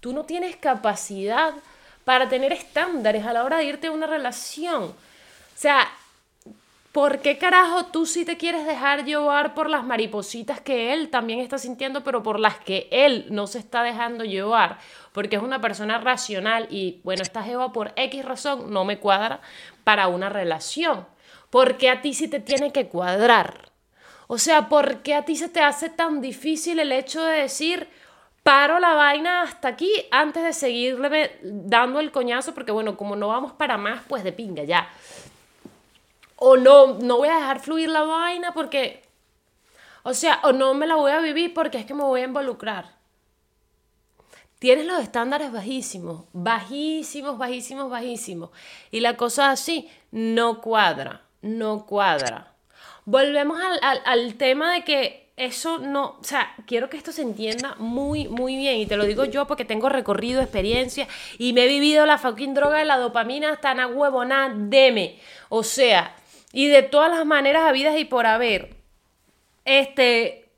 Tú 0.00 0.12
no 0.12 0.24
tienes 0.24 0.56
capacidad 0.56 1.54
para 2.04 2.28
tener 2.28 2.52
estándares 2.52 3.26
a 3.26 3.32
la 3.32 3.44
hora 3.44 3.58
de 3.58 3.64
irte 3.64 3.88
a 3.88 3.92
una 3.92 4.06
relación. 4.06 4.84
O 4.84 4.94
sea, 5.54 5.90
¿por 6.92 7.20
qué 7.20 7.38
carajo 7.38 7.86
tú 7.86 8.06
sí 8.06 8.24
te 8.24 8.36
quieres 8.36 8.66
dejar 8.66 9.04
llevar 9.04 9.54
por 9.54 9.70
las 9.70 9.84
maripositas 9.84 10.60
que 10.60 10.92
él 10.92 11.08
también 11.08 11.40
está 11.40 11.58
sintiendo, 11.58 12.02
pero 12.02 12.22
por 12.22 12.40
las 12.40 12.58
que 12.58 12.88
él 12.90 13.26
no 13.30 13.46
se 13.46 13.58
está 13.58 13.82
dejando 13.82 14.24
llevar? 14.24 14.78
Porque 15.12 15.36
es 15.36 15.42
una 15.42 15.60
persona 15.60 15.98
racional 15.98 16.66
y, 16.70 17.00
bueno, 17.04 17.22
esta 17.22 17.42
jeva 17.42 17.72
por 17.72 17.92
X 17.96 18.24
razón 18.24 18.72
no 18.72 18.84
me 18.84 18.98
cuadra 18.98 19.40
para 19.84 20.08
una 20.08 20.28
relación. 20.28 21.06
Porque 21.50 21.90
a 21.90 22.00
ti 22.00 22.14
sí 22.14 22.28
te 22.28 22.40
tiene 22.40 22.72
que 22.72 22.88
cuadrar. 22.88 23.70
O 24.28 24.38
sea, 24.38 24.68
¿por 24.68 24.98
qué 24.98 25.14
a 25.14 25.24
ti 25.24 25.34
se 25.34 25.48
te 25.48 25.60
hace 25.60 25.90
tan 25.90 26.20
difícil 26.20 26.78
el 26.78 26.92
hecho 26.92 27.22
de 27.24 27.40
decir, 27.40 27.88
paro 28.44 28.78
la 28.78 28.94
vaina 28.94 29.42
hasta 29.42 29.66
aquí 29.66 29.90
antes 30.12 30.44
de 30.44 30.52
seguirle 30.52 31.38
dando 31.42 31.98
el 31.98 32.12
coñazo? 32.12 32.54
Porque 32.54 32.70
bueno, 32.70 32.96
como 32.96 33.16
no 33.16 33.26
vamos 33.26 33.52
para 33.52 33.76
más, 33.76 34.02
pues 34.06 34.22
de 34.22 34.30
pinga 34.30 34.62
ya. 34.62 34.88
O 36.40 36.56
no, 36.56 36.98
no 36.98 37.18
voy 37.18 37.28
a 37.28 37.36
dejar 37.36 37.60
fluir 37.60 37.88
la 37.88 38.02
vaina 38.02 38.52
porque, 38.52 39.02
o 40.02 40.12
sea, 40.12 40.40
o 40.42 40.52
no 40.52 40.74
me 40.74 40.88
la 40.88 40.96
voy 40.96 41.12
a 41.12 41.20
vivir 41.20 41.54
porque 41.54 41.78
es 41.78 41.86
que 41.86 41.94
me 41.94 42.02
voy 42.02 42.22
a 42.22 42.24
involucrar. 42.24 42.98
Tienes 44.58 44.86
los 44.86 45.00
estándares 45.00 45.52
bajísimos, 45.52 46.24
bajísimos, 46.32 47.38
bajísimos, 47.38 47.88
bajísimos. 47.88 48.50
Y 48.90 49.00
la 49.00 49.16
cosa 49.16 49.50
así 49.52 49.88
no 50.10 50.60
cuadra, 50.60 51.22
no 51.40 51.86
cuadra 51.86 52.50
volvemos 53.10 53.58
al, 54.04 54.34
tema 54.34 54.72
de 54.72 54.82
que 54.82 55.32
eso 55.36 55.78
no, 55.78 56.18
o 56.20 56.24
sea, 56.24 56.54
quiero 56.66 56.90
que 56.90 56.96
esto 56.96 57.12
se 57.12 57.22
entienda 57.22 57.74
muy, 57.78 58.28
muy 58.28 58.56
bien. 58.56 58.76
Y 58.76 58.86
te 58.86 58.96
lo 58.96 59.04
digo 59.04 59.24
yo 59.24 59.46
porque 59.46 59.64
tengo 59.64 59.88
recorrido, 59.88 60.40
experiencia 60.40 61.08
y 61.38 61.52
me 61.52 61.64
he 61.64 61.68
vivido 61.68 62.06
la 62.06 62.18
fucking 62.18 62.54
droga 62.54 62.78
de 62.78 62.84
la 62.84 62.98
dopamina 62.98 63.52
hasta 63.52 63.72
una 63.72 63.86
huevona, 63.86 64.52
deme. 64.54 65.18
O 65.48 65.62
sea, 65.62 66.14
y 66.52 66.68
de 66.68 66.82
todas 66.82 67.10
las 67.10 67.26
maneras 67.26 67.64
habidas 67.64 67.98
y 67.98 68.04
por 68.04 68.26
haber. 68.26 68.74
Este, 69.64 70.48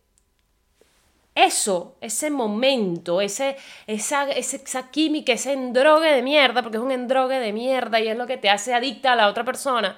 eso, 1.34 1.96
ese 2.00 2.30
momento, 2.30 3.20
ese, 3.20 3.56
esa, 3.86 4.30
esa, 4.30 4.90
química, 4.90 5.32
ese 5.32 5.52
endrogue 5.52 6.12
de 6.12 6.22
mierda, 6.22 6.62
porque 6.62 6.76
es 6.76 6.82
un 6.82 6.92
endrogue 6.92 7.38
de 7.38 7.52
mierda 7.52 8.00
y 8.00 8.08
es 8.08 8.16
lo 8.16 8.26
que 8.26 8.36
te 8.36 8.50
hace 8.50 8.74
adicta 8.74 9.12
a 9.12 9.16
la 9.16 9.28
otra 9.28 9.44
persona, 9.44 9.96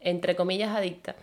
entre 0.00 0.36
comillas 0.36 0.74
adicta 0.74 1.16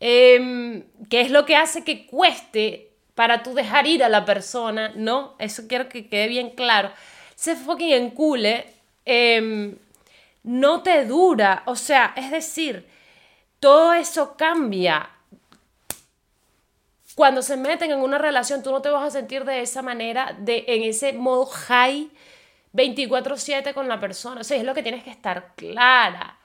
eh, 0.00 0.82
que 1.10 1.20
es 1.20 1.30
lo 1.30 1.44
que 1.44 1.56
hace 1.56 1.84
que 1.84 2.06
cueste 2.06 2.88
para 3.14 3.42
tú 3.42 3.54
dejar 3.54 3.86
ir 3.86 4.02
a 4.02 4.08
la 4.08 4.24
persona, 4.24 4.92
¿no? 4.96 5.34
Eso 5.38 5.64
quiero 5.68 5.88
que 5.88 6.08
quede 6.08 6.26
bien 6.28 6.50
claro. 6.50 6.90
Ese 7.36 7.54
fucking 7.54 7.92
encule 7.92 8.66
eh, 9.04 9.74
no 10.42 10.82
te 10.82 11.04
dura, 11.04 11.62
o 11.66 11.76
sea, 11.76 12.14
es 12.16 12.30
decir, 12.30 12.86
todo 13.60 13.92
eso 13.92 14.36
cambia. 14.36 15.10
Cuando 17.14 17.42
se 17.42 17.56
meten 17.56 17.90
en 17.90 18.00
una 18.00 18.18
relación, 18.18 18.62
tú 18.62 18.70
no 18.70 18.80
te 18.80 18.88
vas 18.88 19.04
a 19.04 19.10
sentir 19.10 19.44
de 19.44 19.60
esa 19.60 19.82
manera, 19.82 20.34
de, 20.38 20.64
en 20.66 20.82
ese 20.82 21.12
modo 21.12 21.46
high 21.46 22.10
24/7 22.72 23.74
con 23.74 23.88
la 23.88 24.00
persona. 24.00 24.40
O 24.40 24.44
sea, 24.44 24.56
es 24.56 24.64
lo 24.64 24.74
que 24.74 24.82
tienes 24.82 25.04
que 25.04 25.10
estar 25.10 25.54
clara. 25.54 26.38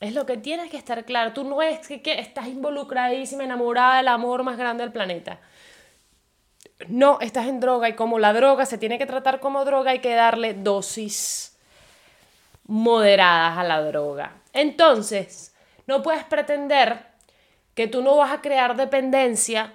Es 0.00 0.14
lo 0.14 0.26
que 0.26 0.36
tienes 0.36 0.70
que 0.70 0.76
estar 0.76 1.04
claro. 1.04 1.32
Tú 1.32 1.44
no 1.44 1.62
es 1.62 1.86
que, 1.86 2.18
estás 2.18 2.48
involucradísima, 2.48 3.44
enamorada 3.44 3.98
del 3.98 4.08
amor 4.08 4.42
más 4.42 4.58
grande 4.58 4.82
del 4.84 4.92
planeta. 4.92 5.40
No, 6.88 7.18
estás 7.20 7.46
en 7.46 7.60
droga 7.60 7.88
y 7.88 7.94
como 7.94 8.18
la 8.18 8.34
droga 8.34 8.66
se 8.66 8.76
tiene 8.76 8.98
que 8.98 9.06
tratar 9.06 9.40
como 9.40 9.64
droga, 9.64 9.92
hay 9.92 10.00
que 10.00 10.14
darle 10.14 10.52
dosis 10.52 11.56
moderadas 12.64 13.56
a 13.58 13.64
la 13.64 13.80
droga. 13.82 14.32
Entonces, 14.52 15.54
no 15.86 16.02
puedes 16.02 16.24
pretender 16.24 17.06
que 17.74 17.88
tú 17.88 18.02
no 18.02 18.16
vas 18.16 18.32
a 18.32 18.40
crear 18.40 18.76
dependencia, 18.76 19.74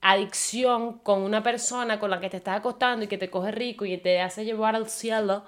adicción 0.00 0.98
con 0.98 1.22
una 1.22 1.42
persona 1.42 1.98
con 1.98 2.10
la 2.10 2.20
que 2.20 2.30
te 2.30 2.38
estás 2.38 2.58
acostando 2.58 3.04
y 3.04 3.08
que 3.08 3.18
te 3.18 3.30
coge 3.30 3.50
rico 3.50 3.84
y 3.84 3.98
te 3.98 4.20
hace 4.20 4.44
llevar 4.44 4.74
al 4.76 4.88
cielo 4.88 5.44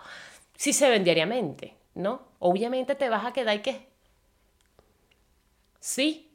si 0.56 0.72
se 0.72 0.90
ven 0.90 1.04
diariamente, 1.04 1.74
¿no? 1.94 2.22
Obviamente 2.38 2.94
te 2.94 3.08
vas 3.08 3.24
a 3.24 3.32
quedar 3.32 3.56
y 3.56 3.60
que 3.60 3.90
¿sí? 5.80 6.30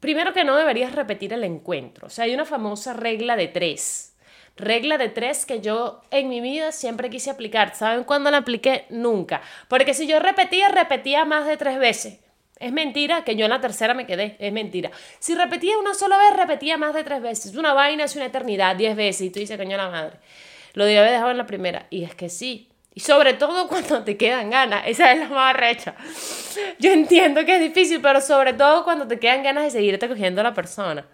Primero 0.00 0.32
que 0.32 0.44
no 0.44 0.56
deberías 0.56 0.94
repetir 0.94 1.32
el 1.32 1.44
encuentro. 1.44 2.06
O 2.06 2.10
sea, 2.10 2.24
hay 2.24 2.34
una 2.34 2.44
famosa 2.44 2.92
regla 2.92 3.36
de 3.36 3.48
tres. 3.48 4.16
Regla 4.58 4.98
de 4.98 5.08
tres 5.08 5.46
que 5.46 5.60
yo 5.60 6.00
en 6.10 6.28
mi 6.28 6.40
vida 6.40 6.72
siempre 6.72 7.10
quise 7.10 7.30
aplicar. 7.30 7.76
¿Saben 7.76 8.02
cuándo 8.02 8.30
la 8.30 8.38
apliqué? 8.38 8.86
Nunca. 8.90 9.40
Porque 9.68 9.94
si 9.94 10.08
yo 10.08 10.18
repetía, 10.18 10.68
repetía 10.68 11.24
más 11.24 11.46
de 11.46 11.56
tres 11.56 11.78
veces. 11.78 12.18
Es 12.58 12.72
mentira 12.72 13.22
que 13.22 13.36
yo 13.36 13.44
en 13.44 13.50
la 13.50 13.60
tercera 13.60 13.94
me 13.94 14.04
quedé. 14.04 14.36
Es 14.40 14.52
mentira. 14.52 14.90
Si 15.20 15.36
repetía 15.36 15.78
una 15.78 15.94
sola 15.94 16.18
vez, 16.18 16.36
repetía 16.36 16.76
más 16.76 16.92
de 16.92 17.04
tres 17.04 17.22
veces. 17.22 17.54
Una 17.54 17.72
vaina 17.72 18.02
es 18.02 18.16
una 18.16 18.26
eternidad, 18.26 18.74
diez 18.74 18.96
veces. 18.96 19.28
Y 19.28 19.30
tú 19.30 19.38
dices, 19.38 19.56
coño 19.56 19.76
la 19.76 19.90
madre. 19.90 20.16
Lo 20.74 20.84
debía 20.84 21.00
haber 21.00 21.12
dejado 21.12 21.30
en 21.30 21.38
la 21.38 21.46
primera. 21.46 21.86
Y 21.90 22.02
es 22.02 22.16
que 22.16 22.28
sí. 22.28 22.68
Y 22.94 23.00
sobre 23.00 23.34
todo 23.34 23.68
cuando 23.68 24.02
te 24.02 24.16
quedan 24.16 24.50
ganas. 24.50 24.82
Esa 24.86 25.12
es 25.12 25.20
la 25.20 25.28
más 25.28 25.54
recha. 25.54 25.94
Yo 26.80 26.90
entiendo 26.90 27.44
que 27.44 27.54
es 27.54 27.60
difícil, 27.60 28.00
pero 28.02 28.20
sobre 28.20 28.54
todo 28.54 28.82
cuando 28.82 29.06
te 29.06 29.20
quedan 29.20 29.44
ganas 29.44 29.62
de 29.62 29.70
seguirte 29.70 30.08
cogiendo 30.08 30.40
a 30.40 30.44
la 30.44 30.54
persona. 30.54 31.06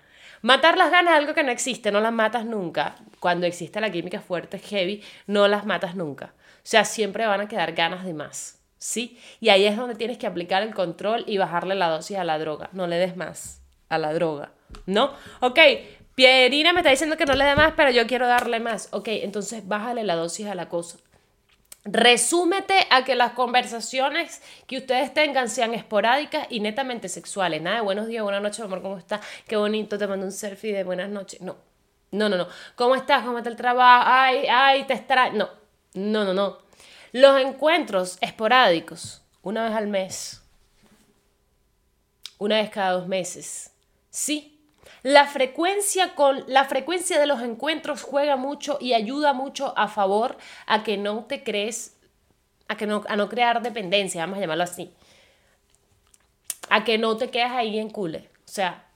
Matar 0.44 0.76
las 0.76 0.90
ganas 0.90 1.14
es 1.14 1.20
algo 1.20 1.32
que 1.32 1.42
no 1.42 1.50
existe, 1.50 1.90
no 1.90 2.02
las 2.02 2.12
matas 2.12 2.44
nunca. 2.44 2.96
Cuando 3.18 3.46
existe 3.46 3.80
la 3.80 3.90
química 3.90 4.20
fuerte, 4.20 4.58
heavy, 4.58 5.02
no 5.26 5.48
las 5.48 5.64
matas 5.64 5.96
nunca. 5.96 6.34
O 6.36 6.64
sea, 6.64 6.84
siempre 6.84 7.24
van 7.24 7.40
a 7.40 7.48
quedar 7.48 7.72
ganas 7.72 8.04
de 8.04 8.12
más. 8.12 8.60
¿Sí? 8.76 9.18
Y 9.40 9.48
ahí 9.48 9.64
es 9.64 9.74
donde 9.74 9.94
tienes 9.94 10.18
que 10.18 10.26
aplicar 10.26 10.62
el 10.62 10.74
control 10.74 11.24
y 11.26 11.38
bajarle 11.38 11.74
la 11.76 11.88
dosis 11.88 12.18
a 12.18 12.24
la 12.24 12.38
droga. 12.38 12.68
No 12.72 12.86
le 12.86 12.96
des 12.96 13.16
más 13.16 13.62
a 13.88 13.96
la 13.96 14.12
droga. 14.12 14.52
¿No? 14.84 15.14
Ok, 15.40 15.58
Pierina 16.14 16.74
me 16.74 16.80
está 16.80 16.90
diciendo 16.90 17.16
que 17.16 17.24
no 17.24 17.32
le 17.32 17.46
dé 17.46 17.56
más, 17.56 17.72
pero 17.74 17.90
yo 17.90 18.06
quiero 18.06 18.26
darle 18.26 18.60
más. 18.60 18.90
Ok, 18.90 19.08
entonces 19.08 19.66
bájale 19.66 20.04
la 20.04 20.14
dosis 20.14 20.46
a 20.48 20.54
la 20.54 20.68
cosa. 20.68 20.98
Resúmete 21.84 22.86
a 22.88 23.04
que 23.04 23.14
las 23.14 23.32
conversaciones 23.32 24.40
que 24.66 24.78
ustedes 24.78 25.12
tengan 25.12 25.50
sean 25.50 25.74
esporádicas 25.74 26.46
y 26.48 26.60
netamente 26.60 27.10
sexuales. 27.10 27.60
Nada 27.60 27.76
de 27.76 27.82
buenos 27.82 28.06
días, 28.06 28.22
buenas 28.22 28.40
noches, 28.40 28.60
amor, 28.60 28.80
¿cómo 28.80 28.96
estás? 28.96 29.20
Qué 29.46 29.56
bonito, 29.56 29.98
te 29.98 30.06
mando 30.06 30.24
un 30.24 30.32
selfie 30.32 30.72
de 30.72 30.82
buenas 30.82 31.10
noches. 31.10 31.42
No, 31.42 31.56
no, 32.10 32.30
no, 32.30 32.38
no. 32.38 32.48
¿Cómo 32.74 32.94
estás? 32.94 33.22
¿Cómo 33.22 33.36
está 33.36 33.50
el 33.50 33.56
trabajo? 33.56 34.04
Ay, 34.06 34.46
ay, 34.50 34.84
te 34.84 34.94
extraño. 34.94 35.50
No, 35.92 36.24
no, 36.24 36.24
no, 36.24 36.32
no. 36.32 36.58
Los 37.12 37.38
encuentros 37.40 38.16
esporádicos, 38.22 39.22
una 39.42 39.64
vez 39.64 39.74
al 39.74 39.86
mes, 39.86 40.42
una 42.38 42.56
vez 42.56 42.70
cada 42.70 42.92
dos 42.92 43.08
meses. 43.08 43.72
Sí, 44.08 44.53
la 45.04 45.26
frecuencia, 45.26 46.14
con, 46.14 46.44
la 46.46 46.64
frecuencia 46.64 47.20
de 47.20 47.26
los 47.26 47.42
encuentros 47.42 48.02
juega 48.02 48.36
mucho 48.36 48.78
y 48.80 48.94
ayuda 48.94 49.34
mucho 49.34 49.74
a 49.76 49.86
favor 49.86 50.38
a 50.66 50.82
que 50.82 50.96
no 50.96 51.26
te 51.26 51.44
crees, 51.44 51.98
a, 52.68 52.78
que 52.78 52.86
no, 52.86 53.04
a 53.06 53.14
no 53.14 53.28
crear 53.28 53.60
dependencia, 53.60 54.22
vamos 54.22 54.38
a 54.38 54.40
llamarlo 54.40 54.64
así. 54.64 54.90
A 56.70 56.84
que 56.84 56.96
no 56.96 57.18
te 57.18 57.28
quedes 57.28 57.50
ahí 57.50 57.78
en 57.78 57.90
cule. 57.90 58.30
O 58.46 58.48
sea, 58.48 58.86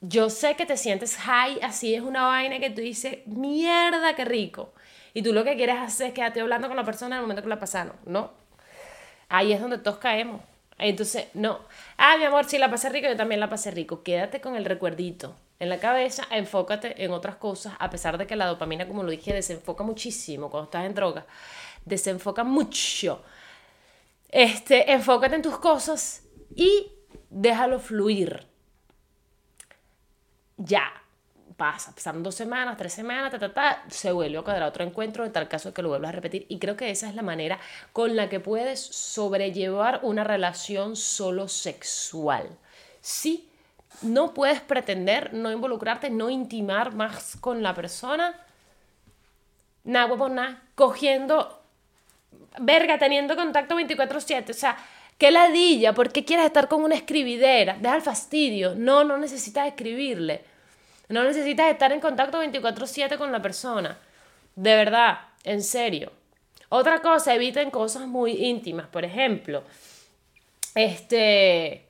yo 0.00 0.30
sé 0.30 0.56
que 0.56 0.64
te 0.64 0.78
sientes 0.78 1.18
high, 1.18 1.60
así 1.60 1.94
es 1.94 2.00
una 2.00 2.26
vaina 2.26 2.58
que 2.58 2.70
tú 2.70 2.80
dices, 2.80 3.18
mierda, 3.26 4.16
qué 4.16 4.24
rico. 4.24 4.72
Y 5.12 5.20
tú 5.20 5.34
lo 5.34 5.44
que 5.44 5.56
quieres 5.56 5.76
hacer 5.76 6.06
es 6.06 6.14
quedarte 6.14 6.40
hablando 6.40 6.68
con 6.68 6.76
la 6.76 6.84
persona 6.84 7.16
en 7.16 7.20
el 7.20 7.22
momento 7.24 7.42
que 7.42 7.50
la 7.50 7.58
pasaron, 7.58 7.96
¿no? 8.06 8.32
Ahí 9.28 9.52
es 9.52 9.60
donde 9.60 9.76
todos 9.76 9.98
caemos. 9.98 10.40
Entonces, 10.78 11.28
no. 11.34 11.60
Ah, 11.96 12.16
mi 12.18 12.24
amor, 12.24 12.44
si 12.44 12.58
la 12.58 12.70
pasé 12.70 12.88
rico, 12.90 13.08
yo 13.08 13.16
también 13.16 13.40
la 13.40 13.48
pasé 13.48 13.70
rico. 13.70 14.02
Quédate 14.02 14.40
con 14.40 14.56
el 14.56 14.64
recuerdito 14.64 15.36
en 15.58 15.68
la 15.70 15.78
cabeza, 15.78 16.26
enfócate 16.30 17.02
en 17.04 17.12
otras 17.12 17.36
cosas, 17.36 17.74
a 17.78 17.88
pesar 17.88 18.18
de 18.18 18.26
que 18.26 18.36
la 18.36 18.46
dopamina, 18.46 18.86
como 18.86 19.02
lo 19.02 19.10
dije, 19.10 19.32
desenfoca 19.32 19.84
muchísimo 19.84 20.50
cuando 20.50 20.66
estás 20.66 20.84
en 20.84 20.94
droga. 20.94 21.26
Desenfoca 21.84 22.44
mucho. 22.44 23.22
Este, 24.28 24.92
enfócate 24.92 25.36
en 25.36 25.42
tus 25.42 25.58
cosas 25.58 26.24
y 26.54 26.92
déjalo 27.30 27.78
fluir. 27.78 28.46
Ya 30.58 31.05
pasa, 31.56 31.94
pasaron 31.94 32.22
dos 32.22 32.34
semanas, 32.34 32.76
tres 32.76 32.92
semanas, 32.92 33.30
ta, 33.32 33.38
ta, 33.38 33.52
ta, 33.52 33.84
se 33.88 34.12
vuelve 34.12 34.38
a 34.38 34.42
cuadrar 34.42 34.68
otro 34.68 34.84
encuentro 34.84 35.24
en 35.24 35.32
tal 35.32 35.48
caso 35.48 35.72
que 35.72 35.82
lo 35.82 35.88
vuelvas 35.88 36.10
a 36.10 36.12
repetir. 36.12 36.46
Y 36.48 36.58
creo 36.58 36.76
que 36.76 36.90
esa 36.90 37.08
es 37.08 37.14
la 37.14 37.22
manera 37.22 37.58
con 37.92 38.16
la 38.16 38.28
que 38.28 38.40
puedes 38.40 38.80
sobrellevar 38.80 40.00
una 40.02 40.24
relación 40.24 40.96
solo 40.96 41.48
sexual. 41.48 42.48
Sí, 43.00 43.48
no 44.02 44.34
puedes 44.34 44.60
pretender 44.60 45.32
no 45.32 45.50
involucrarte, 45.50 46.10
no 46.10 46.28
intimar 46.30 46.94
más 46.94 47.36
con 47.40 47.62
la 47.62 47.74
persona. 47.74 48.34
nada 49.84 50.06
huevo, 50.06 50.28
nada, 50.28 50.62
cogiendo, 50.74 51.62
verga, 52.58 52.98
teniendo 52.98 53.36
contacto 53.36 53.76
24/7, 53.76 54.50
o 54.50 54.54
sea, 54.54 54.76
qué 55.18 55.30
ladilla, 55.30 55.94
¿por 55.94 56.12
qué 56.12 56.24
quieres 56.24 56.46
estar 56.46 56.68
con 56.68 56.82
una 56.82 56.96
escribidera? 56.96 57.76
Deja 57.80 57.96
el 57.96 58.02
fastidio, 58.02 58.74
no, 58.74 59.04
no 59.04 59.16
necesitas 59.18 59.68
escribirle, 59.68 60.44
no 61.08 61.24
necesitas 61.24 61.70
estar 61.70 61.92
en 61.92 62.00
contacto 62.00 62.38
24/7 62.38 63.16
con 63.18 63.32
la 63.32 63.42
persona, 63.42 63.98
de 64.54 64.76
verdad, 64.76 65.18
en 65.44 65.62
serio. 65.62 66.12
Otra 66.68 67.00
cosa, 67.00 67.34
eviten 67.34 67.70
cosas 67.70 68.06
muy 68.06 68.32
íntimas, 68.32 68.86
por 68.88 69.04
ejemplo, 69.04 69.62
este 70.74 71.86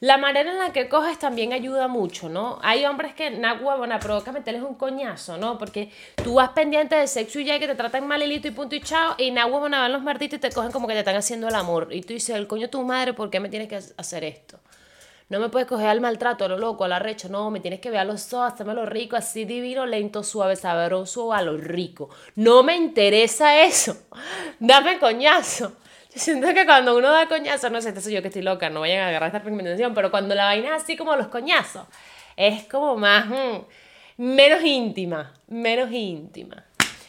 la 0.00 0.18
manera 0.18 0.50
en 0.52 0.58
la 0.58 0.72
que 0.72 0.88
coges 0.88 1.18
también 1.18 1.52
ayuda 1.54 1.88
mucho, 1.88 2.28
¿no? 2.28 2.58
Hay 2.62 2.84
hombres 2.84 3.14
que, 3.14 3.30
na 3.30 3.54
huevona, 3.54 3.98
provoca 3.98 4.30
meterles 4.30 4.62
un 4.62 4.74
coñazo, 4.74 5.38
¿no? 5.38 5.56
Porque 5.58 5.90
tú 6.22 6.34
vas 6.34 6.50
pendiente 6.50 6.96
de 6.96 7.06
sexo 7.06 7.40
y 7.40 7.46
ya 7.46 7.58
que 7.58 7.66
te 7.66 7.74
tratan 7.74 8.06
mal 8.06 8.22
y 8.30 8.38
punto 8.50 8.74
y 8.74 8.80
chao, 8.80 9.14
y 9.16 9.30
na 9.30 9.46
huevona 9.46 9.80
van 9.80 9.92
los 9.92 10.02
martitos 10.02 10.36
y 10.36 10.40
te 10.40 10.50
cogen 10.50 10.70
como 10.70 10.86
que 10.86 10.92
te 10.92 11.00
están 11.00 11.16
haciendo 11.16 11.48
el 11.48 11.54
amor. 11.54 11.88
Y 11.92 12.02
tú 12.02 12.12
dices, 12.12 12.36
el 12.36 12.46
coño 12.46 12.68
tu 12.68 12.82
madre, 12.82 13.14
¿por 13.14 13.30
qué 13.30 13.40
me 13.40 13.48
tienes 13.48 13.68
que 13.68 13.76
hacer 13.96 14.24
esto? 14.24 14.60
No 15.28 15.40
me 15.40 15.48
puedes 15.48 15.66
coger 15.66 15.88
al 15.88 16.00
maltrato, 16.00 16.44
a 16.44 16.48
lo 16.48 16.56
loco, 16.56 16.84
al 16.84 16.92
arrecho, 16.92 17.28
no, 17.28 17.50
me 17.50 17.58
tienes 17.58 17.80
que 17.80 17.90
ver 17.90 17.98
a 17.98 18.04
los 18.04 18.32
ojos, 18.32 18.52
hazme 18.60 18.74
lo 18.74 18.86
rico, 18.86 19.16
así 19.16 19.44
divino, 19.44 19.84
lento, 19.84 20.22
suave, 20.22 20.54
sabroso, 20.54 21.32
a 21.32 21.42
lo 21.42 21.56
rico. 21.56 22.10
No 22.36 22.62
me 22.62 22.76
interesa 22.76 23.62
eso. 23.64 23.96
Dame 24.60 25.00
coñazo. 25.00 25.72
Siento 26.14 26.54
que 26.54 26.64
cuando 26.64 26.96
uno 26.96 27.10
da 27.10 27.26
coñazo, 27.26 27.70
no 27.70 27.82
sé, 27.82 27.88
esto 27.88 28.08
yo 28.08 28.22
que 28.22 28.28
estoy 28.28 28.42
loca, 28.42 28.70
no 28.70 28.80
vayan 28.80 29.00
a 29.00 29.08
agarrar 29.08 29.26
esta 29.28 29.40
recomendación, 29.40 29.94
pero 29.94 30.12
cuando 30.12 30.34
la 30.34 30.44
vaina 30.44 30.76
es 30.76 30.82
así 30.84 30.96
como 30.96 31.16
los 31.16 31.26
coñazos, 31.26 31.86
es 32.36 32.64
como 32.64 32.96
más, 32.96 33.26
mm, 33.26 34.22
menos 34.22 34.62
íntima, 34.62 35.34
menos 35.48 35.90
íntima. 35.90 36.64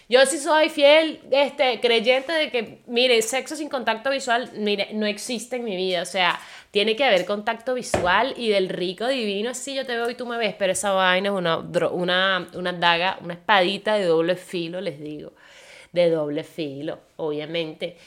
Yo 0.09 0.25
sí 0.25 0.37
soy 0.37 0.69
fiel, 0.69 1.19
este, 1.31 1.81
creyente 1.81 2.31
de 2.31 2.49
que, 2.49 2.81
mire, 2.87 3.21
sexo 3.21 3.57
sin 3.57 3.67
contacto 3.67 4.09
visual, 4.09 4.49
mire, 4.55 4.89
no 4.93 5.05
existe 5.05 5.57
en 5.57 5.65
mi 5.65 5.75
vida, 5.75 6.01
o 6.01 6.05
sea, 6.05 6.39
tiene 6.77 6.95
que 6.95 7.05
haber 7.05 7.25
contacto 7.25 7.73
visual 7.73 8.35
y 8.37 8.49
del 8.49 8.69
rico 8.69 9.07
divino, 9.07 9.49
así 9.49 9.73
yo 9.73 9.83
te 9.83 9.95
veo 9.95 10.11
y 10.11 10.13
tú 10.13 10.27
me 10.27 10.37
ves, 10.37 10.53
pero 10.59 10.73
esa 10.73 10.91
vaina 10.91 11.29
es 11.29 11.35
una, 11.35 11.57
una, 11.57 12.47
una 12.53 12.71
daga, 12.71 13.17
una 13.23 13.33
espadita 13.33 13.95
de 13.95 14.05
doble 14.05 14.35
filo, 14.35 14.79
les 14.79 14.99
digo 14.99 15.31
de 15.91 16.11
doble 16.11 16.43
filo, 16.43 16.99
obviamente. 17.15 17.97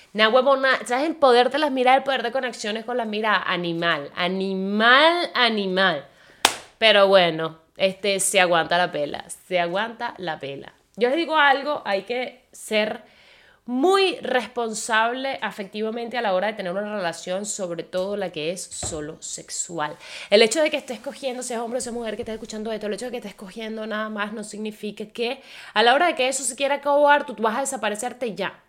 ¿sabes 0.86 1.08
el 1.08 1.16
poder 1.16 1.50
de 1.50 1.58
las 1.58 1.72
miradas, 1.72 1.98
el 1.98 2.04
poder 2.04 2.22
de 2.22 2.30
conexiones 2.30 2.84
con 2.84 2.96
las 2.96 3.08
miradas? 3.08 3.42
Animal, 3.46 4.12
animal, 4.14 5.32
animal. 5.34 6.06
Pero 6.78 7.08
bueno, 7.08 7.58
este 7.76 8.20
se 8.20 8.38
aguanta 8.38 8.78
la 8.78 8.92
pela, 8.92 9.24
se 9.48 9.58
aguanta 9.58 10.14
la 10.18 10.38
pela. 10.38 10.72
Yo 10.94 11.08
les 11.08 11.18
digo 11.18 11.36
algo, 11.36 11.82
hay 11.84 12.02
que 12.02 12.44
ser 12.52 13.02
muy 13.66 14.16
responsable 14.16 15.38
afectivamente 15.42 16.18
a 16.18 16.22
la 16.22 16.34
hora 16.34 16.48
de 16.48 16.52
tener 16.54 16.72
una 16.72 16.96
relación, 16.96 17.46
sobre 17.46 17.82
todo 17.82 18.16
la 18.16 18.30
que 18.30 18.50
es 18.50 18.62
solo 18.62 19.16
sexual. 19.20 19.96
El 20.30 20.42
hecho 20.42 20.62
de 20.62 20.70
que 20.70 20.76
estés 20.76 21.00
cogiendo, 21.00 21.42
seas 21.42 21.60
hombre 21.60 21.78
o 21.78 21.80
seas 21.80 21.94
mujer 21.94 22.16
que 22.16 22.22
estés 22.22 22.34
escuchando 22.34 22.72
esto, 22.72 22.86
el 22.86 22.94
hecho 22.94 23.06
de 23.06 23.10
que 23.12 23.18
estés 23.18 23.34
cogiendo 23.34 23.86
nada 23.86 24.08
más 24.08 24.32
no 24.32 24.42
significa 24.44 25.06
que 25.06 25.42
a 25.74 25.82
la 25.82 25.94
hora 25.94 26.06
de 26.06 26.14
que 26.14 26.28
eso 26.28 26.42
se 26.42 26.56
quiera 26.56 26.76
acabar, 26.76 27.26
tú 27.26 27.34
vas 27.38 27.56
a 27.56 27.60
desaparecerte 27.60 28.34
ya. 28.34 28.60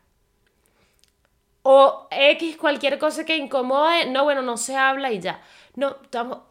O 1.64 2.08
X, 2.10 2.58
cualquier 2.58 2.98
cosa 2.98 3.24
que 3.24 3.38
incomode, 3.38 4.08
no, 4.08 4.24
bueno, 4.24 4.42
no 4.42 4.58
se 4.58 4.76
habla 4.76 5.12
y 5.12 5.20
ya. 5.20 5.42
No, 5.76 5.96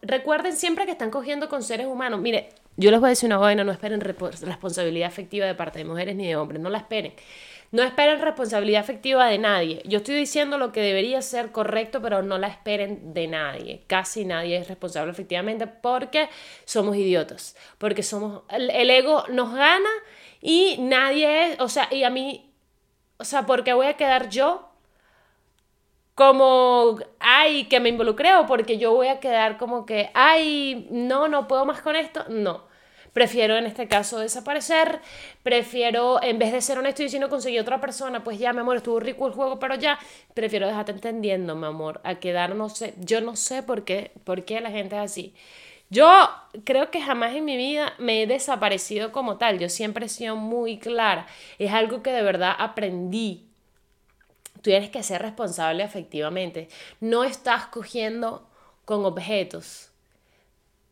recuerden 0.03 0.57
siempre 0.57 0.87
que 0.87 0.93
están 0.93 1.11
cogiendo 1.11 1.49
con 1.49 1.63
seres 1.63 1.87
humanos. 1.87 2.21
Mire, 2.21 2.51
yo 2.77 2.91
les 2.91 3.01
voy 3.01 3.09
a 3.09 3.11
decir 3.11 3.27
una 3.27 3.39
vaina, 3.39 3.65
no 3.65 3.73
esperen 3.73 4.01
responsabilidad 4.01 5.09
afectiva 5.09 5.47
de 5.47 5.55
parte 5.55 5.81
de 5.81 5.85
mujeres 5.85 6.17
ni 6.17 6.27
de 6.27 6.37
hombres, 6.37 6.61
no 6.63 6.71
la 6.71 6.79
esperen. 6.79 7.13
No 7.73 7.85
esperen 7.85 8.21
responsabilidad 8.21 8.81
afectiva 8.81 9.27
de 9.27 9.39
nadie. 9.39 9.83
Yo 9.85 9.99
estoy 9.99 10.17
diciendo 10.17 10.59
lo 10.59 10.73
que 10.73 10.81
debería 10.81 11.23
ser 11.23 11.53
correcto, 11.53 12.03
pero 12.03 12.21
no 12.23 12.37
la 12.37 12.49
esperen 12.49 13.15
de 13.15 13.29
nadie. 13.29 13.85
Casi 13.87 14.25
nadie 14.25 14.57
es 14.57 14.67
responsable 14.67 15.13
efectivamente 15.13 15.69
porque 15.69 16.29
somos 16.65 16.97
idiotas. 16.97 17.57
Porque 17.79 18.03
somos. 18.03 18.43
El, 18.49 18.91
ego 18.91 19.25
nos 19.29 19.55
gana 19.55 19.91
y 20.41 20.79
nadie 20.81 21.53
es. 21.53 21.61
O 21.61 21.69
sea, 21.69 21.89
y 21.93 22.03
a 22.03 22.11
mí. 22.11 22.53
O 23.19 23.25
sea, 23.25 23.47
porque 23.47 23.73
voy 23.73 23.87
a 23.87 23.97
quedar 23.97 24.31
yo 24.31 24.69
como, 26.17 26.99
ay, 27.21 27.65
que 27.67 27.81
me 27.81 27.89
involucré 27.89 28.35
o 28.35 28.47
porque 28.47 28.79
yo 28.79 28.93
voy 28.93 29.09
a 29.09 29.21
quedar 29.21 29.59
como 29.59 29.87
que, 29.87 30.11
ay, 30.15 30.89
no, 30.91 31.29
no 31.29 31.47
puedo 31.47 31.65
más 31.67 31.83
con 31.83 31.95
esto. 31.97 32.25
No. 32.29 32.70
Prefiero 33.13 33.57
en 33.57 33.67
este 33.67 33.89
caso 33.89 34.21
desaparecer, 34.21 35.01
prefiero, 35.43 36.23
en 36.23 36.39
vez 36.39 36.53
de 36.53 36.61
ser 36.61 36.79
honesto 36.79 37.03
y 37.03 37.19
no 37.19 37.29
conseguí 37.29 37.59
otra 37.59 37.81
persona, 37.81 38.23
pues 38.23 38.39
ya, 38.39 38.53
mi 38.53 38.61
amor, 38.61 38.77
estuvo 38.77 39.01
rico 39.01 39.27
el 39.27 39.33
juego, 39.33 39.59
pero 39.59 39.75
ya, 39.75 39.99
prefiero 40.35 40.69
dejarte 40.69 40.93
entendiendo, 40.93 41.57
mi 41.57 41.67
amor, 41.67 42.01
a 42.05 42.17
quedar, 42.17 42.55
no 42.55 42.69
sé, 42.69 42.95
yo 42.99 43.21
no 43.21 43.35
sé 43.35 43.63
por 43.65 43.85
qué, 43.85 44.13
por 44.25 44.45
qué 44.45 44.61
la 44.61 44.71
gente 44.71 44.97
es 44.97 45.03
así. 45.03 45.35
Yo 45.89 46.09
creo 46.65 46.93
que 46.93 47.03
jamás 47.03 47.35
en 47.35 47.45
mi 47.45 47.57
vida 47.57 47.95
me 47.99 48.23
he 48.23 48.27
desaparecido 48.29 49.11
como 49.11 49.39
tal, 49.39 49.59
yo 49.59 49.69
siempre 49.69 50.07
he 50.07 50.09
sido 50.09 50.37
muy 50.37 50.79
clara, 50.79 51.27
es 51.59 51.73
algo 51.73 52.03
que 52.05 52.13
de 52.13 52.23
verdad 52.23 52.55
aprendí. 52.59 53.49
Tú 54.55 54.71
tienes 54.71 54.91
que 54.91 55.03
ser 55.03 55.21
responsable 55.23 55.83
efectivamente, 55.83 56.69
no 57.01 57.25
estás 57.25 57.67
cogiendo 57.67 58.47
con 58.85 59.05
objetos 59.05 59.90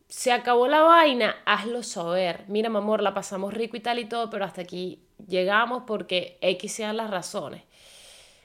se 0.09 0.31
acabó 0.31 0.67
la 0.67 0.81
vaina, 0.81 1.37
hazlo 1.45 1.83
saber. 1.83 2.43
Mira, 2.47 2.69
mi 2.69 2.97
la 2.97 3.13
pasamos 3.13 3.53
rico 3.53 3.77
y 3.77 3.79
tal 3.79 3.99
y 3.99 4.05
todo, 4.05 4.29
pero 4.29 4.43
hasta 4.43 4.61
aquí 4.61 4.99
llegamos 5.27 5.83
porque 5.85 6.37
X 6.41 6.73
sean 6.73 6.97
las 6.97 7.11
razones. 7.11 7.61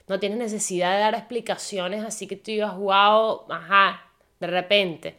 No 0.07 0.20
tienes 0.20 0.38
necesidad 0.38 0.94
de 0.94 1.00
dar 1.00 1.14
explicaciones, 1.14 2.05
así 2.05 2.27
que 2.27 2.37
tú 2.37 2.50
ibas, 2.50 2.77
wow, 2.77 3.50
ajá, 3.50 4.11
de 4.38 4.46
repente. 4.46 5.16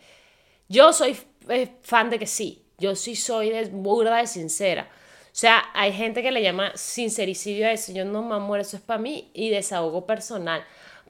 Yo 0.69 0.93
soy 0.93 1.17
eh, 1.49 1.71
fan 1.81 2.11
de 2.11 2.19
que 2.19 2.27
sí, 2.27 2.63
yo 2.77 2.95
sí 2.95 3.15
soy 3.15 3.49
de 3.49 3.65
burda 3.65 4.17
de 4.17 4.27
sincera. 4.27 4.87
O 5.35 5.37
sea, 5.37 5.65
hay 5.73 5.91
gente 5.91 6.21
que 6.21 6.31
le 6.31 6.43
llama 6.43 6.71
sincericidio 6.75 7.67
a 7.67 7.71
eso. 7.71 7.91
Yo 7.91 8.05
no, 8.05 8.21
me 8.21 8.35
amor, 8.35 8.59
eso 8.59 8.77
es 8.77 8.83
para 8.83 9.01
mí 9.01 9.31
y 9.33 9.49
desahogo 9.49 10.05
personal. 10.05 10.63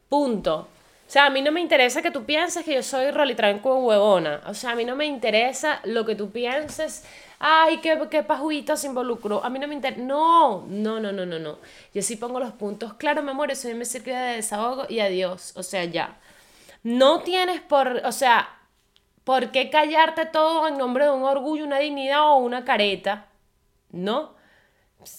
Punto. 0.10 0.69
O 1.08 1.12
sea, 1.12 1.28
a 1.28 1.30
mí 1.30 1.41
no 1.41 1.52
me 1.52 1.62
interesa 1.62 2.02
que 2.02 2.10
tú 2.10 2.26
pienses 2.26 2.65
que 2.65 2.74
yo 2.74 2.84
soy 2.84 3.12
rolitranco 3.12 3.78
huevona. 3.78 4.41
O 4.48 4.56
sea, 4.56 4.72
a 4.72 4.76
mí 4.76 4.86
no 4.86 4.96
me 4.96 5.06
interesa 5.06 5.80
lo 5.84 6.04
que 6.04 6.15
tú 6.15 6.32
pienses. 6.32 7.06
Ay, 7.38 7.78
qué, 7.78 8.00
qué 8.10 8.78
se 8.78 8.88
involucró. 8.88 9.44
A 9.44 9.50
mí 9.52 9.60
no 9.60 9.68
me 9.68 9.76
interesa. 9.76 10.02
No, 10.02 10.65
no, 10.68 11.00
no, 11.00 11.12
no, 11.12 11.26
no, 11.26 11.38
no. 11.38 11.60
Yo 11.94 12.02
sí 12.02 12.15
pongo 12.15 12.39
los 12.39 12.54
puntos. 12.54 12.96
Claro, 12.96 13.22
mi 13.22 13.30
amor, 13.30 13.52
eso 13.52 13.70
me 13.76 13.86
sirve 13.86 14.15
de 14.15 14.36
desahogo 14.38 14.86
y 14.89 15.00
adiós. 15.00 15.54
O 15.56 15.62
sea, 15.62 15.86
ya. 15.86 16.18
No 16.82 17.22
tienes 17.22 17.62
por. 17.62 18.02
O 18.06 18.12
sea, 18.12 18.50
¿por 19.24 19.52
qué 19.52 19.70
callarte 19.70 20.26
todo 20.26 20.68
en 20.68 20.78
nombre 20.78 21.06
de 21.06 21.12
un 21.12 21.24
orgullo, 21.24 21.65
una 21.65 21.80
dignidad 21.80 22.32
o 22.32 22.38
una 22.38 22.65
careta? 22.65 23.28
¿No? 23.91 24.34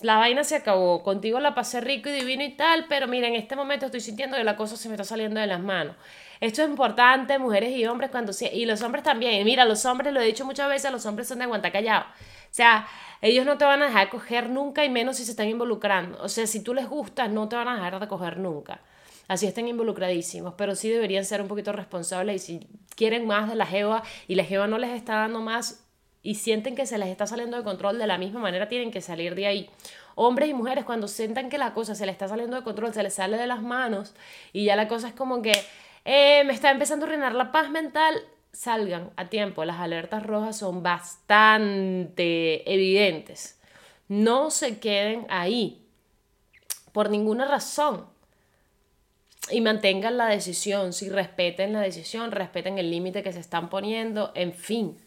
La 0.03 0.16
vaina 0.16 0.44
se 0.44 0.57
acabó, 0.57 1.03
contigo 1.03 1.40
la 1.40 1.55
pasé 1.55 1.81
rico 1.81 2.09
y 2.09 2.12
divino 2.12 2.42
y 2.42 2.57
tal, 2.57 2.87
pero 2.88 3.07
mira, 3.09 3.29
en 3.29 3.35
este 3.35 3.57
momento 3.57 3.87
estoy 3.87 4.01
sintiendo 4.01 4.37
que 4.37 4.44
la 4.44 4.57
cosa 4.57 4.77
se 4.77 4.88
me 4.88 4.94
está 4.94 5.05
saliendo 5.05 5.40
de 5.40 5.46
las 5.46 5.61
manos. 5.61 5.96
Esto 6.40 6.62
es 6.62 6.68
importante, 6.68 7.38
mujeres 7.38 7.70
y 7.70 7.87
hombres, 7.87 8.11
cuando 8.11 8.33
y 8.53 8.66
los 8.66 8.83
hombres 8.83 9.03
también. 9.05 9.44
Mira, 9.44 9.64
los 9.64 9.85
hombres, 9.87 10.12
lo 10.12 10.20
he 10.20 10.27
dicho 10.27 10.44
muchas 10.44 10.68
veces, 10.68 10.92
los 10.92 11.07
hombres 11.07 11.29
son 11.29 11.38
de 11.38 11.44
aguanta 11.44 11.72
callado. 11.72 12.05
O 12.05 12.55
sea, 12.57 12.87
ellos 13.22 13.46
no 13.46 13.57
te 13.57 13.64
van 13.64 13.83
a 13.83 13.87
dejar 13.87 14.11
coger 14.11 14.51
nunca 14.51 14.85
y 14.85 14.90
menos 14.90 15.16
si 15.16 15.25
se 15.25 15.31
están 15.31 15.49
involucrando. 15.49 16.22
O 16.22 16.29
sea, 16.29 16.46
si 16.46 16.62
tú 16.62 16.75
les 16.75 16.88
gustas, 16.88 17.31
no 17.31 17.49
te 17.49 17.57
van 17.57 17.68
a 17.68 17.77
dejar 17.77 17.99
de 18.01 18.09
coger 18.09 18.38
nunca. 18.38 18.81
Así 19.29 19.46
estén 19.46 19.66
involucradísimos, 19.66 20.55
pero 20.57 20.77
sí 20.77 20.88
deberían 20.88 21.25
ser 21.25 21.40
un 21.40 21.49
poquito 21.49 21.72
responsables 21.72 22.37
y 22.37 22.59
si 22.59 22.66
quieren 22.94 23.27
más 23.27 23.49
de 23.49 23.57
la 23.57 23.66
jeva 23.66 24.03
y 24.29 24.37
la 24.37 24.44
jeva 24.44 24.68
no 24.68 24.79
les 24.79 24.90
está 24.90 25.16
dando 25.16 25.40
más, 25.40 25.86
y 26.26 26.34
sienten 26.34 26.74
que 26.74 26.86
se 26.86 26.98
les 26.98 27.08
está 27.08 27.24
saliendo 27.28 27.56
de 27.56 27.62
control, 27.62 27.98
de 28.00 28.06
la 28.08 28.18
misma 28.18 28.40
manera 28.40 28.66
tienen 28.66 28.90
que 28.90 29.00
salir 29.00 29.36
de 29.36 29.46
ahí. 29.46 29.70
Hombres 30.16 30.48
y 30.48 30.54
mujeres 30.54 30.84
cuando 30.84 31.06
sientan 31.06 31.48
que 31.48 31.56
la 31.56 31.72
cosa 31.72 31.94
se 31.94 32.04
les 32.04 32.14
está 32.14 32.26
saliendo 32.26 32.56
de 32.56 32.64
control, 32.64 32.92
se 32.92 33.04
les 33.04 33.14
sale 33.14 33.36
de 33.36 33.46
las 33.46 33.62
manos 33.62 34.12
y 34.52 34.64
ya 34.64 34.74
la 34.74 34.88
cosa 34.88 35.06
es 35.06 35.14
como 35.14 35.40
que 35.40 35.52
eh, 36.04 36.42
me 36.44 36.52
está 36.52 36.72
empezando 36.72 37.06
a 37.06 37.10
reinar 37.10 37.32
la 37.32 37.52
paz 37.52 37.70
mental, 37.70 38.20
salgan 38.52 39.10
a 39.14 39.28
tiempo. 39.28 39.64
Las 39.64 39.78
alertas 39.78 40.24
rojas 40.24 40.58
son 40.58 40.82
bastante 40.82 42.72
evidentes. 42.72 43.60
No 44.08 44.50
se 44.50 44.80
queden 44.80 45.26
ahí 45.28 45.86
por 46.90 47.08
ninguna 47.08 47.44
razón 47.44 48.04
y 49.48 49.60
mantengan 49.60 50.16
la 50.16 50.26
decisión, 50.26 50.92
si 50.92 51.08
respeten 51.08 51.72
la 51.72 51.82
decisión, 51.82 52.32
respeten 52.32 52.78
el 52.78 52.90
límite 52.90 53.22
que 53.22 53.32
se 53.32 53.38
están 53.38 53.70
poniendo, 53.70 54.32
en 54.34 54.52
fin. 54.52 54.98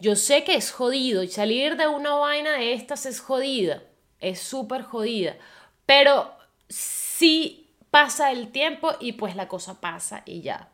Yo 0.00 0.16
sé 0.16 0.44
que 0.44 0.54
es 0.54 0.72
jodido 0.72 1.22
y 1.22 1.28
salir 1.28 1.76
de 1.76 1.86
una 1.86 2.14
vaina 2.14 2.52
de 2.52 2.72
estas 2.72 3.04
es 3.04 3.20
jodida, 3.20 3.82
es 4.18 4.40
súper 4.40 4.82
jodida, 4.82 5.36
pero 5.84 6.34
sí 6.68 7.70
pasa 7.90 8.32
el 8.32 8.50
tiempo 8.50 8.92
y 8.98 9.12
pues 9.12 9.36
la 9.36 9.46
cosa 9.46 9.80
pasa 9.80 10.22
y 10.24 10.40
ya. 10.40 10.68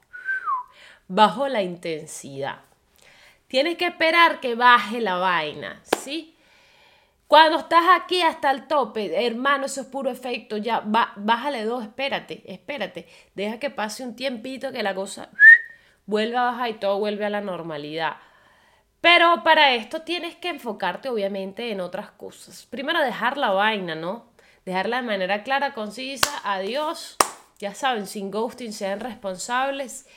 Bajo 1.09 1.49
la 1.49 1.62
intensidad. 1.62 2.61
Tienes 3.49 3.77
que 3.77 3.87
esperar 3.87 4.39
que 4.39 4.55
baje 4.55 5.01
la 5.01 5.17
vaina, 5.17 5.83
¿sí? 5.99 6.37
Cuando 7.27 7.59
estás 7.59 7.85
aquí 8.01 8.23
hasta 8.23 8.53
el 8.53 8.69
tope, 8.69 9.27
hermano, 9.27 9.67
eso 9.67 9.81
es 9.81 9.87
puro 9.89 10.11
efecto, 10.11 10.57
ya, 10.57 10.83
bájale 10.85 11.65
dos, 11.65 11.83
espérate, 11.83 12.45
espérate, 12.47 13.09
deja 13.35 13.59
que 13.59 13.71
pase 13.71 14.05
un 14.05 14.15
tiempito 14.15 14.71
que 14.71 14.85
la 14.85 14.95
cosa 14.95 15.31
vuelva 16.07 16.43
a 16.43 16.53
bajar 16.53 16.71
y 16.71 16.75
todo 16.75 17.01
vuelve 17.01 17.25
a 17.25 17.31
la 17.31 17.41
normalidad. 17.41 18.19
Pero 19.07 19.45
para 19.45 19.73
esto 19.77 20.03
tienes 20.03 20.35
que 20.35 20.49
enfocarte 20.49 21.09
obviamente 21.09 21.71
en 21.71 21.81
otras 21.81 22.11
cosas. 22.11 22.66
Primero 22.69 23.01
dejar 23.01 23.37
la 23.37 23.51
vaina, 23.51 23.95
¿no? 23.95 24.25
Dejarla 24.64 24.97
de 24.97 25.07
manera 25.07 25.45
clara, 25.45 25.75
concisa, 25.75 26.40
adiós, 26.42 27.16
ya 27.61 27.73
saben, 27.73 28.09
sin 28.09 28.33
ghosting, 28.33 28.73
sean 28.73 28.99
responsables. 28.99 30.09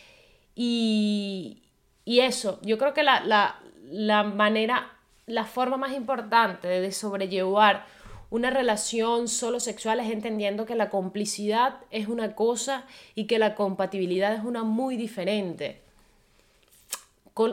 Y, 0.55 1.61
y 2.03 2.21
eso, 2.21 2.59
yo 2.63 2.79
creo 2.79 2.95
que 2.95 3.03
la, 3.03 3.19
la, 3.19 3.59
la 3.91 4.23
manera 4.23 4.91
la 5.27 5.45
forma 5.45 5.77
más 5.77 5.93
importante 5.93 6.67
de 6.67 6.91
sobrellevar 6.91 7.85
una 8.31 8.49
relación 8.49 9.27
solo 9.27 9.59
sexual 9.59 9.99
es 9.99 10.09
entendiendo 10.09 10.65
que 10.65 10.73
la 10.73 10.89
complicidad 10.89 11.75
es 11.91 12.07
una 12.07 12.33
cosa 12.33 12.87
y 13.13 13.27
que 13.27 13.37
la 13.37 13.53
compatibilidad 13.53 14.33
es 14.33 14.43
una 14.43 14.63
muy 14.63 14.97
diferente. 14.97 15.83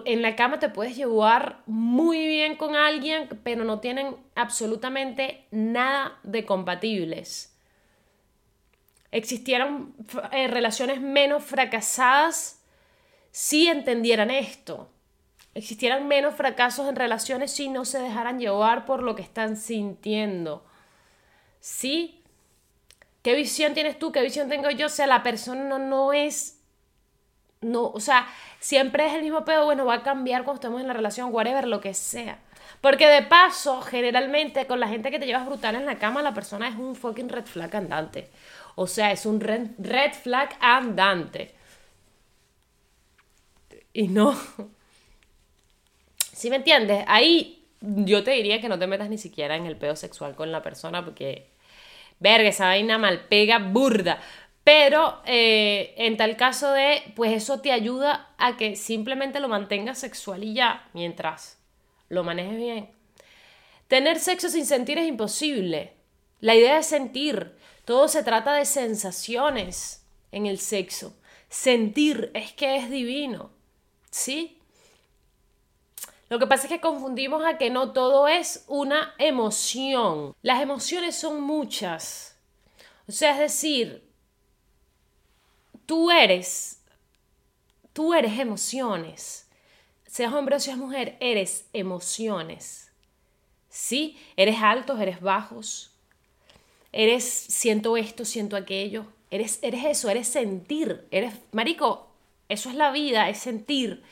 En 0.04 0.22
la 0.22 0.36
cama 0.36 0.58
te 0.58 0.68
puedes 0.68 0.96
llevar 0.96 1.62
muy 1.66 2.26
bien 2.26 2.56
con 2.56 2.74
alguien, 2.74 3.28
pero 3.42 3.64
no 3.64 3.80
tienen 3.80 4.16
absolutamente 4.34 5.46
nada 5.50 6.18
de 6.22 6.44
compatibles. 6.44 7.56
Existieran 9.12 9.94
eh, 10.32 10.48
relaciones 10.48 11.00
menos 11.00 11.44
fracasadas 11.44 12.64
si 13.30 13.68
entendieran 13.68 14.30
esto 14.30 14.90
existieran 15.56 16.06
menos 16.06 16.34
fracasos 16.34 16.86
en 16.86 16.96
relaciones 16.96 17.50
si 17.50 17.70
no 17.70 17.86
se 17.86 17.98
dejaran 17.98 18.38
llevar 18.38 18.84
por 18.84 19.02
lo 19.02 19.16
que 19.16 19.22
están 19.22 19.56
sintiendo. 19.56 20.66
¿Sí? 21.60 22.22
¿Qué 23.22 23.34
visión 23.34 23.72
tienes 23.72 23.98
tú? 23.98 24.12
¿Qué 24.12 24.20
visión 24.20 24.50
tengo 24.50 24.68
yo? 24.68 24.86
O 24.86 24.90
sea, 24.90 25.06
la 25.06 25.22
persona 25.22 25.78
no, 25.78 26.12
es... 26.12 26.60
No, 27.62 27.84
o 27.84 28.00
sea, 28.00 28.28
siempre 28.66 29.06
es 29.06 29.14
el 29.14 29.22
mismo 29.22 29.44
pedo, 29.44 29.64
bueno, 29.64 29.86
va 29.86 29.94
a 29.94 30.02
cambiar 30.02 30.42
cuando 30.44 30.60
estemos 30.60 30.80
en 30.80 30.88
la 30.88 30.92
relación, 30.92 31.32
whatever, 31.32 31.68
lo 31.68 31.80
que 31.80 31.94
sea. 31.94 32.38
Porque 32.80 33.06
de 33.06 33.22
paso, 33.22 33.80
generalmente, 33.80 34.66
con 34.66 34.80
la 34.80 34.88
gente 34.88 35.10
que 35.10 35.18
te 35.18 35.26
llevas 35.26 35.46
brutal 35.46 35.76
en 35.76 35.86
la 35.86 35.98
cama, 35.98 36.22
la 36.22 36.34
persona 36.34 36.68
es 36.68 36.74
un 36.74 36.96
fucking 36.96 37.28
red 37.28 37.44
flag 37.44 37.74
andante. 37.76 38.28
O 38.74 38.86
sea, 38.86 39.12
es 39.12 39.24
un 39.24 39.40
red, 39.40 39.68
red 39.78 40.12
flag 40.12 40.56
andante. 40.60 41.54
Y 43.92 44.08
no, 44.08 44.36
¿Sí 46.36 46.50
me 46.50 46.56
entiendes? 46.56 47.02
Ahí 47.06 47.64
yo 47.80 48.22
te 48.22 48.32
diría 48.32 48.60
que 48.60 48.68
no 48.68 48.78
te 48.78 48.86
metas 48.86 49.08
ni 49.08 49.16
siquiera 49.16 49.56
en 49.56 49.64
el 49.64 49.76
pedo 49.76 49.96
sexual 49.96 50.34
con 50.34 50.52
la 50.52 50.62
persona 50.62 51.02
porque, 51.02 51.46
verga, 52.18 52.50
esa 52.50 52.66
vaina 52.66 52.98
mal 52.98 53.26
pega 53.28 53.58
burda. 53.58 54.20
Pero 54.66 55.22
eh, 55.26 55.94
en 55.96 56.16
tal 56.16 56.36
caso 56.36 56.72
de, 56.72 57.00
pues 57.14 57.32
eso 57.32 57.60
te 57.60 57.70
ayuda 57.70 58.34
a 58.36 58.56
que 58.56 58.74
simplemente 58.74 59.38
lo 59.38 59.46
mantengas 59.46 59.96
sexual 59.96 60.42
y 60.42 60.54
ya, 60.54 60.90
mientras 60.92 61.60
lo 62.08 62.24
manejes 62.24 62.56
bien. 62.56 62.90
Tener 63.86 64.18
sexo 64.18 64.48
sin 64.48 64.66
sentir 64.66 64.98
es 64.98 65.06
imposible. 65.06 65.92
La 66.40 66.56
idea 66.56 66.80
es 66.80 66.86
sentir. 66.86 67.54
Todo 67.84 68.08
se 68.08 68.24
trata 68.24 68.54
de 68.54 68.64
sensaciones 68.64 70.04
en 70.32 70.46
el 70.46 70.58
sexo. 70.58 71.14
Sentir 71.48 72.32
es 72.34 72.52
que 72.52 72.74
es 72.74 72.90
divino. 72.90 73.50
¿Sí? 74.10 74.58
Lo 76.28 76.40
que 76.40 76.48
pasa 76.48 76.64
es 76.64 76.72
que 76.72 76.80
confundimos 76.80 77.44
a 77.44 77.56
que 77.56 77.70
no 77.70 77.92
todo 77.92 78.26
es 78.26 78.64
una 78.66 79.14
emoción. 79.18 80.34
Las 80.42 80.60
emociones 80.60 81.14
son 81.14 81.40
muchas. 81.40 82.36
O 83.06 83.12
sea, 83.12 83.30
es 83.30 83.38
decir, 83.38 84.05
tú 85.86 86.10
eres, 86.10 86.80
tú 87.92 88.12
eres 88.12 88.38
emociones. 88.38 89.48
Seas 90.06 90.32
hombre 90.32 90.56
o 90.56 90.60
seas 90.60 90.76
mujer, 90.76 91.16
eres 91.20 91.66
emociones. 91.72 92.90
¿Sí? 93.68 94.18
Eres 94.36 94.56
altos, 94.60 95.00
eres 95.00 95.20
bajos. 95.20 95.92
Eres 96.92 97.24
siento 97.24 97.96
esto, 97.96 98.24
siento 98.24 98.56
aquello. 98.56 99.06
Eres, 99.30 99.58
eres 99.62 99.84
eso, 99.84 100.08
eres 100.08 100.28
sentir. 100.28 101.06
Eres, 101.10 101.34
marico, 101.52 102.08
eso 102.48 102.70
es 102.70 102.74
la 102.76 102.90
vida, 102.90 103.28
es 103.28 103.38
sentir. 103.38 104.02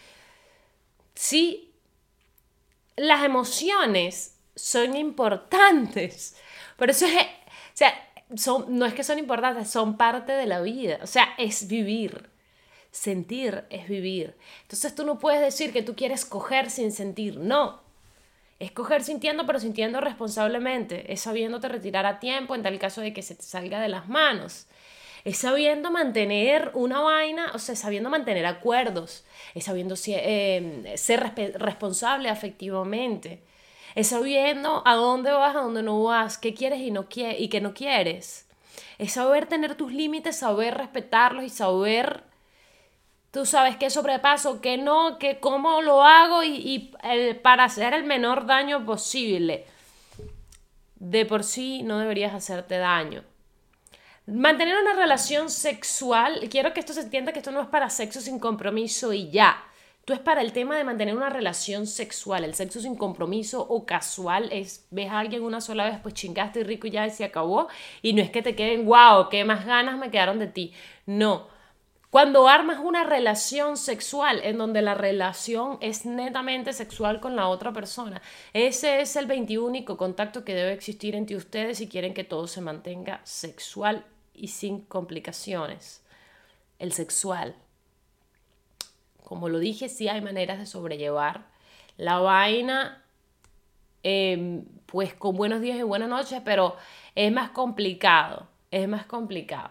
Sí, 1.14 1.72
las 2.96 3.24
emociones 3.24 4.36
son 4.54 4.96
importantes. 4.96 6.36
Por 6.76 6.90
eso 6.90 7.06
es, 7.06 7.14
o 7.14 7.76
sea, 7.76 8.03
son, 8.36 8.78
no 8.78 8.86
es 8.86 8.94
que 8.94 9.04
son 9.04 9.18
importantes, 9.18 9.70
son 9.70 9.96
parte 9.96 10.32
de 10.32 10.46
la 10.46 10.60
vida. 10.60 10.98
O 11.02 11.06
sea, 11.06 11.28
es 11.38 11.68
vivir. 11.68 12.30
Sentir 12.90 13.64
es 13.70 13.88
vivir. 13.88 14.34
Entonces 14.62 14.94
tú 14.94 15.04
no 15.04 15.18
puedes 15.18 15.40
decir 15.40 15.72
que 15.72 15.82
tú 15.82 15.96
quieres 15.96 16.24
coger 16.24 16.70
sin 16.70 16.92
sentir. 16.92 17.38
No. 17.38 17.82
Es 18.60 18.70
coger 18.70 19.02
sintiendo, 19.02 19.46
pero 19.46 19.58
sintiendo 19.58 20.00
responsablemente. 20.00 21.12
Es 21.12 21.22
sabiéndote 21.22 21.68
retirar 21.68 22.06
a 22.06 22.20
tiempo 22.20 22.54
en 22.54 22.62
tal 22.62 22.78
caso 22.78 23.00
de 23.00 23.12
que 23.12 23.22
se 23.22 23.34
te 23.34 23.42
salga 23.42 23.80
de 23.80 23.88
las 23.88 24.08
manos 24.08 24.68
es 25.24 25.38
sabiendo 25.38 25.90
mantener 25.90 26.70
una 26.74 27.00
vaina, 27.00 27.50
o 27.54 27.58
sea, 27.58 27.74
sabiendo 27.74 28.10
mantener 28.10 28.44
acuerdos, 28.44 29.24
es 29.54 29.64
sabiendo 29.64 29.94
eh, 30.06 30.92
ser 30.96 31.32
responsable 31.54 32.28
afectivamente, 32.28 33.42
es 33.94 34.08
sabiendo 34.08 34.82
a 34.86 34.94
dónde 34.94 35.30
vas, 35.30 35.54
a 35.54 35.60
dónde 35.60 35.82
no 35.82 36.02
vas, 36.02 36.38
qué 36.38 36.54
quieres 36.54 36.80
y, 36.80 36.90
no 36.90 37.06
y 37.10 37.48
qué 37.48 37.60
no 37.60 37.74
quieres. 37.74 38.46
Es 38.98 39.12
saber 39.12 39.46
tener 39.46 39.76
tus 39.76 39.92
límites, 39.92 40.38
saber 40.38 40.74
respetarlos 40.74 41.44
y 41.44 41.48
saber, 41.48 42.24
tú 43.30 43.46
sabes 43.46 43.76
qué 43.76 43.90
sobrepaso, 43.90 44.60
qué 44.60 44.78
no, 44.78 45.18
qué 45.18 45.38
cómo 45.38 45.80
lo 45.82 46.02
hago 46.02 46.42
y, 46.42 46.92
para 47.42 47.64
hacer 47.64 47.94
el 47.94 48.04
menor 48.04 48.46
daño 48.46 48.84
posible. 48.84 49.66
De 50.96 51.24
por 51.26 51.44
sí 51.44 51.82
no 51.82 51.98
deberías 51.98 52.34
hacerte 52.34 52.78
daño. 52.78 53.22
Mantener 54.26 54.76
una 54.78 54.94
relación 54.94 55.50
sexual, 55.50 56.48
quiero 56.50 56.72
que 56.72 56.80
esto 56.80 56.94
se 56.94 57.02
entienda 57.02 57.32
que 57.32 57.40
esto 57.40 57.50
no 57.50 57.60
es 57.60 57.68
para 57.68 57.90
sexo 57.90 58.20
sin 58.20 58.38
compromiso 58.38 59.12
y 59.12 59.30
ya. 59.30 59.62
Tú 60.04 60.12
es 60.12 60.20
para 60.20 60.42
el 60.42 60.52
tema 60.52 60.76
de 60.76 60.84
mantener 60.84 61.16
una 61.16 61.30
relación 61.30 61.86
sexual. 61.86 62.44
El 62.44 62.54
sexo 62.54 62.80
sin 62.80 62.94
compromiso 62.94 63.66
o 63.66 63.86
casual 63.86 64.50
es, 64.52 64.86
ves 64.90 65.10
a 65.10 65.18
alguien 65.18 65.42
una 65.42 65.62
sola 65.62 65.86
vez, 65.86 65.98
pues 66.02 66.14
chingaste 66.14 66.60
y 66.60 66.62
rico 66.64 66.86
y 66.86 66.90
ya 66.90 67.08
se 67.08 67.24
acabó. 67.24 67.68
Y 68.02 68.12
no 68.12 68.20
es 68.20 68.30
que 68.30 68.42
te 68.42 68.54
queden, 68.54 68.84
wow, 68.84 69.28
qué 69.30 69.44
más 69.44 69.64
ganas 69.64 69.98
me 69.98 70.10
quedaron 70.10 70.38
de 70.38 70.46
ti. 70.46 70.74
No. 71.06 71.48
Cuando 72.10 72.46
armas 72.46 72.78
una 72.80 73.02
relación 73.02 73.76
sexual 73.76 74.40
en 74.44 74.58
donde 74.58 74.82
la 74.82 74.94
relación 74.94 75.78
es 75.80 76.06
netamente 76.06 76.72
sexual 76.72 77.18
con 77.18 77.34
la 77.34 77.48
otra 77.48 77.72
persona, 77.72 78.22
ese 78.52 79.00
es 79.00 79.16
el 79.16 79.26
21 79.26 79.84
contacto 79.84 80.44
que 80.44 80.54
debe 80.54 80.72
existir 80.74 81.16
entre 81.16 81.34
ustedes 81.34 81.78
si 81.78 81.88
quieren 81.88 82.14
que 82.14 82.22
todo 82.22 82.46
se 82.46 82.60
mantenga 82.60 83.20
sexual 83.24 84.04
y 84.32 84.48
sin 84.48 84.82
complicaciones. 84.82 86.04
El 86.78 86.92
sexual. 86.92 87.56
Como 89.24 89.48
lo 89.48 89.58
dije, 89.58 89.88
sí 89.88 90.06
hay 90.06 90.20
maneras 90.20 90.58
de 90.58 90.66
sobrellevar 90.66 91.46
la 91.96 92.18
vaina, 92.18 93.02
em, 94.02 94.66
pues 94.84 95.14
con 95.14 95.34
buenos 95.34 95.62
días 95.62 95.78
y 95.78 95.82
buenas 95.82 96.10
noches, 96.10 96.42
pero 96.44 96.76
es 97.14 97.32
más 97.32 97.48
complicado, 97.50 98.46
es 98.70 98.86
más 98.86 99.06
complicado. 99.06 99.70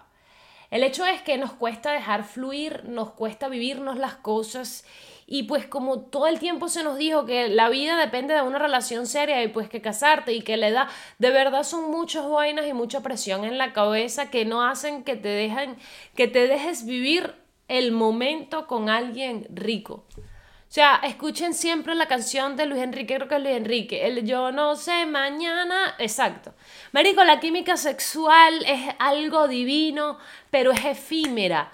El 0.71 0.83
hecho 0.83 1.05
es 1.05 1.21
que 1.21 1.37
nos 1.37 1.53
cuesta 1.53 1.91
dejar 1.91 2.23
fluir, 2.23 2.85
nos 2.85 3.11
cuesta 3.11 3.47
vivirnos 3.47 3.99
las 3.99 4.15
cosas 4.15 4.85
y 5.27 5.43
pues 5.43 5.67
como 5.67 6.01
todo 6.01 6.25
el 6.25 6.39
tiempo 6.39 6.67
se 6.67 6.83
nos 6.83 6.97
dijo 6.97 7.25
que 7.25 7.47
la 7.47 7.69
vida 7.69 7.95
depende 7.95 8.33
de 8.33 8.41
una 8.41 8.57
relación 8.57 9.05
seria 9.05 9.43
y 9.43 9.49
pues 9.49 9.69
que 9.69 9.81
casarte 9.81 10.33
y 10.33 10.41
que 10.41 10.57
la 10.57 10.69
edad, 10.69 10.87
de 11.19 11.29
verdad 11.29 11.61
son 11.61 11.91
muchas 11.91 12.27
vainas 12.27 12.65
y 12.65 12.73
mucha 12.73 13.03
presión 13.03 13.45
en 13.45 13.59
la 13.59 13.71
cabeza 13.71 14.31
que 14.31 14.45
no 14.45 14.63
hacen 14.63 15.03
que 15.03 15.15
te 15.15 15.29
dejen, 15.29 15.77
que 16.15 16.27
te 16.27 16.47
dejes 16.47 16.87
vivir 16.87 17.42
el 17.67 17.91
momento 17.91 18.67
con 18.67 18.89
alguien 18.89 19.47
rico. 19.49 20.05
O 20.17 20.75
sea, 20.75 20.99
escuchen 21.03 21.53
siempre 21.53 21.93
la 21.93 22.07
canción 22.07 22.55
de 22.55 22.65
Luis 22.65 22.81
Enrique, 22.81 23.15
creo 23.15 23.27
que 23.27 23.35
es 23.35 23.41
Luis 23.43 23.55
Enrique, 23.55 24.07
el 24.07 24.25
yo 24.25 24.51
no 24.51 24.75
sé 24.75 25.05
mañana, 25.05 25.93
exacto. 25.99 26.55
Marico, 26.91 27.23
la 27.23 27.39
química 27.39 27.77
sexual 27.77 28.65
es 28.65 28.95
algo 28.97 29.47
divino, 29.47 30.17
pero 30.49 30.71
es 30.71 30.83
efímera. 30.83 31.73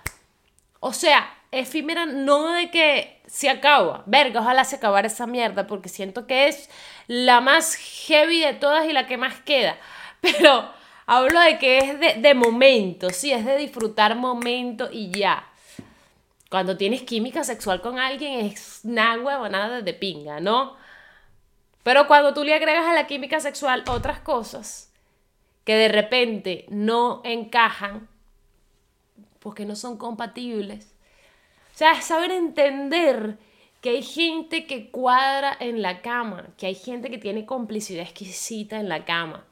O 0.81 0.91
sea, 0.91 1.33
efímera 1.51 2.05
no 2.05 2.51
de 2.51 2.69
que 2.71 3.21
se 3.25 3.49
acaba. 3.49 4.03
Verga, 4.05 4.41
ojalá 4.41 4.65
se 4.65 4.75
acabara 4.75 5.07
esa 5.07 5.27
mierda 5.27 5.67
porque 5.67 5.89
siento 5.89 6.27
que 6.27 6.47
es 6.47 6.69
la 7.07 7.41
más 7.41 7.75
heavy 7.75 8.41
de 8.41 8.53
todas 8.53 8.85
y 8.85 8.93
la 8.93 9.07
que 9.07 9.17
más 9.17 9.39
queda. 9.41 9.77
Pero 10.21 10.69
hablo 11.05 11.39
de 11.39 11.57
que 11.57 11.77
es 11.77 11.99
de, 11.99 12.13
de 12.15 12.33
momento, 12.33 13.09
sí, 13.11 13.31
es 13.31 13.45
de 13.45 13.57
disfrutar 13.57 14.15
momento 14.15 14.89
y 14.91 15.11
ya. 15.11 15.48
Cuando 16.49 16.77
tienes 16.77 17.03
química 17.03 17.43
sexual 17.43 17.81
con 17.81 17.99
alguien 17.99 18.45
es 18.45 18.83
nada 18.83 19.49
nada 19.49 19.81
de 19.81 19.93
pinga, 19.93 20.39
¿no? 20.39 20.75
Pero 21.83 22.07
cuando 22.07 22.33
tú 22.33 22.43
le 22.43 22.53
agregas 22.53 22.87
a 22.87 22.93
la 22.93 23.07
química 23.07 23.39
sexual 23.39 23.83
otras 23.87 24.19
cosas 24.19 24.91
que 25.63 25.75
de 25.75 25.87
repente 25.87 26.65
no 26.69 27.21
encajan, 27.23 28.07
porque 29.39 29.65
no 29.65 29.75
son 29.75 29.97
compatibles. 29.97 30.93
O 31.73 31.77
sea, 31.77 32.01
saber 32.01 32.31
entender 32.31 33.37
que 33.81 33.91
hay 33.91 34.03
gente 34.03 34.65
que 34.65 34.89
cuadra 34.89 35.55
en 35.59 35.81
la 35.81 36.01
cama, 36.01 36.47
que 36.57 36.65
hay 36.65 36.75
gente 36.75 37.09
que 37.09 37.17
tiene 37.17 37.45
complicidad 37.45 38.03
exquisita 38.03 38.79
en 38.79 38.89
la 38.89 39.05
cama, 39.05 39.45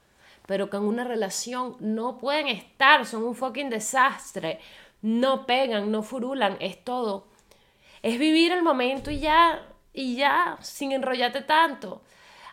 pero 0.46 0.70
que 0.70 0.78
en 0.78 0.84
una 0.84 1.04
relación 1.04 1.78
no 1.80 2.18
pueden 2.18 2.48
estar, 2.48 3.06
son 3.06 3.24
un 3.24 3.36
fucking 3.36 3.70
desastre, 3.70 4.60
no 5.08 5.46
pegan, 5.46 5.90
no 5.90 6.04
furulan, 6.04 6.58
es 6.60 6.84
todo. 6.84 7.28
Es 8.02 8.20
vivir 8.20 8.52
el 8.52 8.62
momento 8.62 9.10
y 9.10 9.20
ya, 9.20 9.66
y 9.94 10.18
ya, 10.18 10.58
sin 10.60 10.92
enrollarte 10.92 11.42
tanto. 11.42 12.02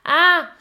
Ah, 0.05 0.57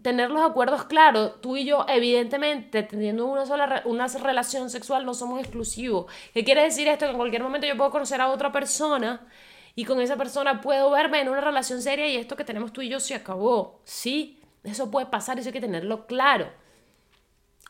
tener 0.00 0.30
los 0.30 0.42
acuerdos 0.42 0.84
claros, 0.84 1.42
tú 1.42 1.58
y 1.58 1.66
yo, 1.66 1.84
evidentemente, 1.88 2.82
teniendo 2.84 3.26
una 3.26 3.44
sola 3.44 3.82
una 3.84 4.06
relación 4.06 4.70
sexual, 4.70 5.04
no 5.04 5.12
somos 5.12 5.40
exclusivos. 5.40 6.10
¿Qué 6.32 6.42
quiere 6.42 6.62
decir 6.62 6.88
esto? 6.88 7.04
Que 7.04 7.10
en 7.10 7.18
cualquier 7.18 7.42
momento 7.42 7.66
yo 7.66 7.76
puedo 7.76 7.90
conocer 7.90 8.22
a 8.22 8.28
otra 8.30 8.50
persona 8.50 9.26
y 9.74 9.84
con 9.84 10.00
esa 10.00 10.16
persona 10.16 10.62
puedo 10.62 10.90
verme 10.90 11.20
en 11.20 11.28
una 11.28 11.42
relación 11.42 11.82
seria 11.82 12.08
y 12.08 12.16
esto 12.16 12.34
que 12.34 12.44
tenemos 12.44 12.72
tú 12.72 12.80
y 12.80 12.88
yo 12.88 12.98
se 12.98 13.14
acabó. 13.14 13.82
Sí, 13.84 14.40
eso 14.64 14.90
puede 14.90 15.04
pasar, 15.06 15.38
eso 15.38 15.50
hay 15.50 15.52
que 15.52 15.60
tenerlo 15.60 16.06
claro. 16.06 16.50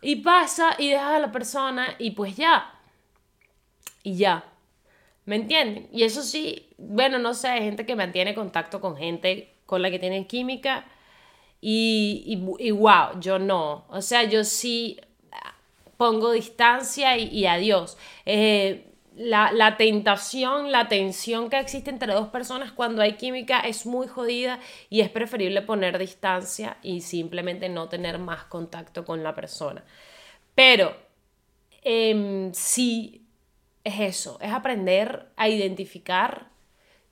Y 0.01 0.17
pasa 0.17 0.77
y 0.79 0.91
dejas 0.91 1.15
a 1.15 1.19
la 1.19 1.33
persona 1.33 1.97
y 1.99 2.13
pues 2.13 2.37
ya. 2.37 2.72
Y 4.03 4.17
ya. 4.17 4.45
¿Me 5.25 5.37
entienden? 5.37 5.89
Y 5.93 6.03
eso 6.03 6.23
sí, 6.23 6.69
bueno, 6.79 7.19
no 7.19 7.35
sé, 7.35 7.49
hay 7.49 7.63
gente 7.63 7.87
que 7.87 7.95
mantiene 7.95 8.35
contacto 8.35 8.81
con 8.81 8.97
gente 8.97 9.55
con 9.67 9.81
la 9.81 9.91
que 9.91 9.99
tienen 9.99 10.27
química 10.27 10.85
y, 11.61 12.45
y, 12.59 12.71
wow, 12.73 13.21
yo 13.21 13.39
no. 13.39 13.87
O 13.89 14.03
sea, 14.03 14.25
yo 14.25 14.43
sí 14.43 15.01
pongo 15.97 16.33
distancia 16.33 17.17
y, 17.17 17.47
adiós. 17.47 17.97
Eh, 18.27 18.89
la, 19.15 19.53
la, 19.53 19.77
tentación, 19.77 20.73
la 20.73 20.89
tensión 20.89 21.51
que 21.51 21.61
existe 21.61 21.91
entre 21.91 22.13
dos 22.15 22.29
personas 22.29 22.73
cuando 22.73 23.03
hay 23.03 23.13
química 23.13 23.61
es 23.61 23.87
muy 23.87 24.09
jodida 24.09 24.59
y 24.91 25.03
es 25.03 25.11
preferible 25.11 25.63
poner 25.63 25.99
distancia 25.99 26.79
y 26.83 27.03
simplemente 27.03 27.69
no 27.69 27.89
tener 27.89 28.19
más 28.19 28.45
contacto 28.45 29.05
con 29.05 29.23
la 29.23 29.35
persona. 29.35 29.85
Pero 30.55 30.97
eh, 31.85 32.51
sí 32.55 33.22
es 33.85 34.01
eso, 34.01 34.39
es 34.41 34.53
aprender 34.53 35.29
a 35.37 35.49
identificar 35.49 36.51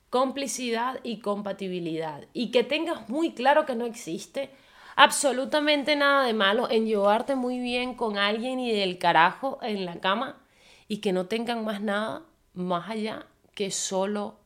complicidad 0.09 0.99
y 1.03 1.19
compatibilidad. 1.19 2.25
Y 2.33 2.51
que 2.51 2.63
tengas 2.63 3.09
muy 3.09 3.33
claro 3.33 3.65
que 3.65 3.75
no 3.75 3.85
existe 3.85 4.51
absolutamente 4.95 5.95
nada 5.95 6.25
de 6.25 6.33
malo 6.33 6.69
en 6.69 6.85
llevarte 6.85 7.35
muy 7.35 7.59
bien 7.59 7.95
con 7.95 8.17
alguien 8.17 8.59
y 8.59 8.71
del 8.71 8.97
carajo 8.97 9.57
en 9.61 9.85
la 9.85 9.99
cama 9.99 10.41
y 10.87 10.97
que 10.97 11.13
no 11.13 11.27
tengan 11.27 11.63
más 11.63 11.81
nada 11.81 12.23
más 12.53 12.89
allá 12.89 13.25
que 13.55 13.71
solo 13.71 14.37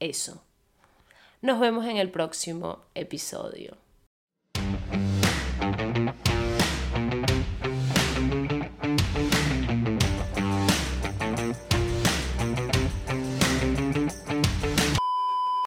eso. 0.00 0.42
Nos 1.42 1.60
vemos 1.60 1.86
en 1.86 1.98
el 1.98 2.10
próximo 2.10 2.80
episodio. 2.94 3.76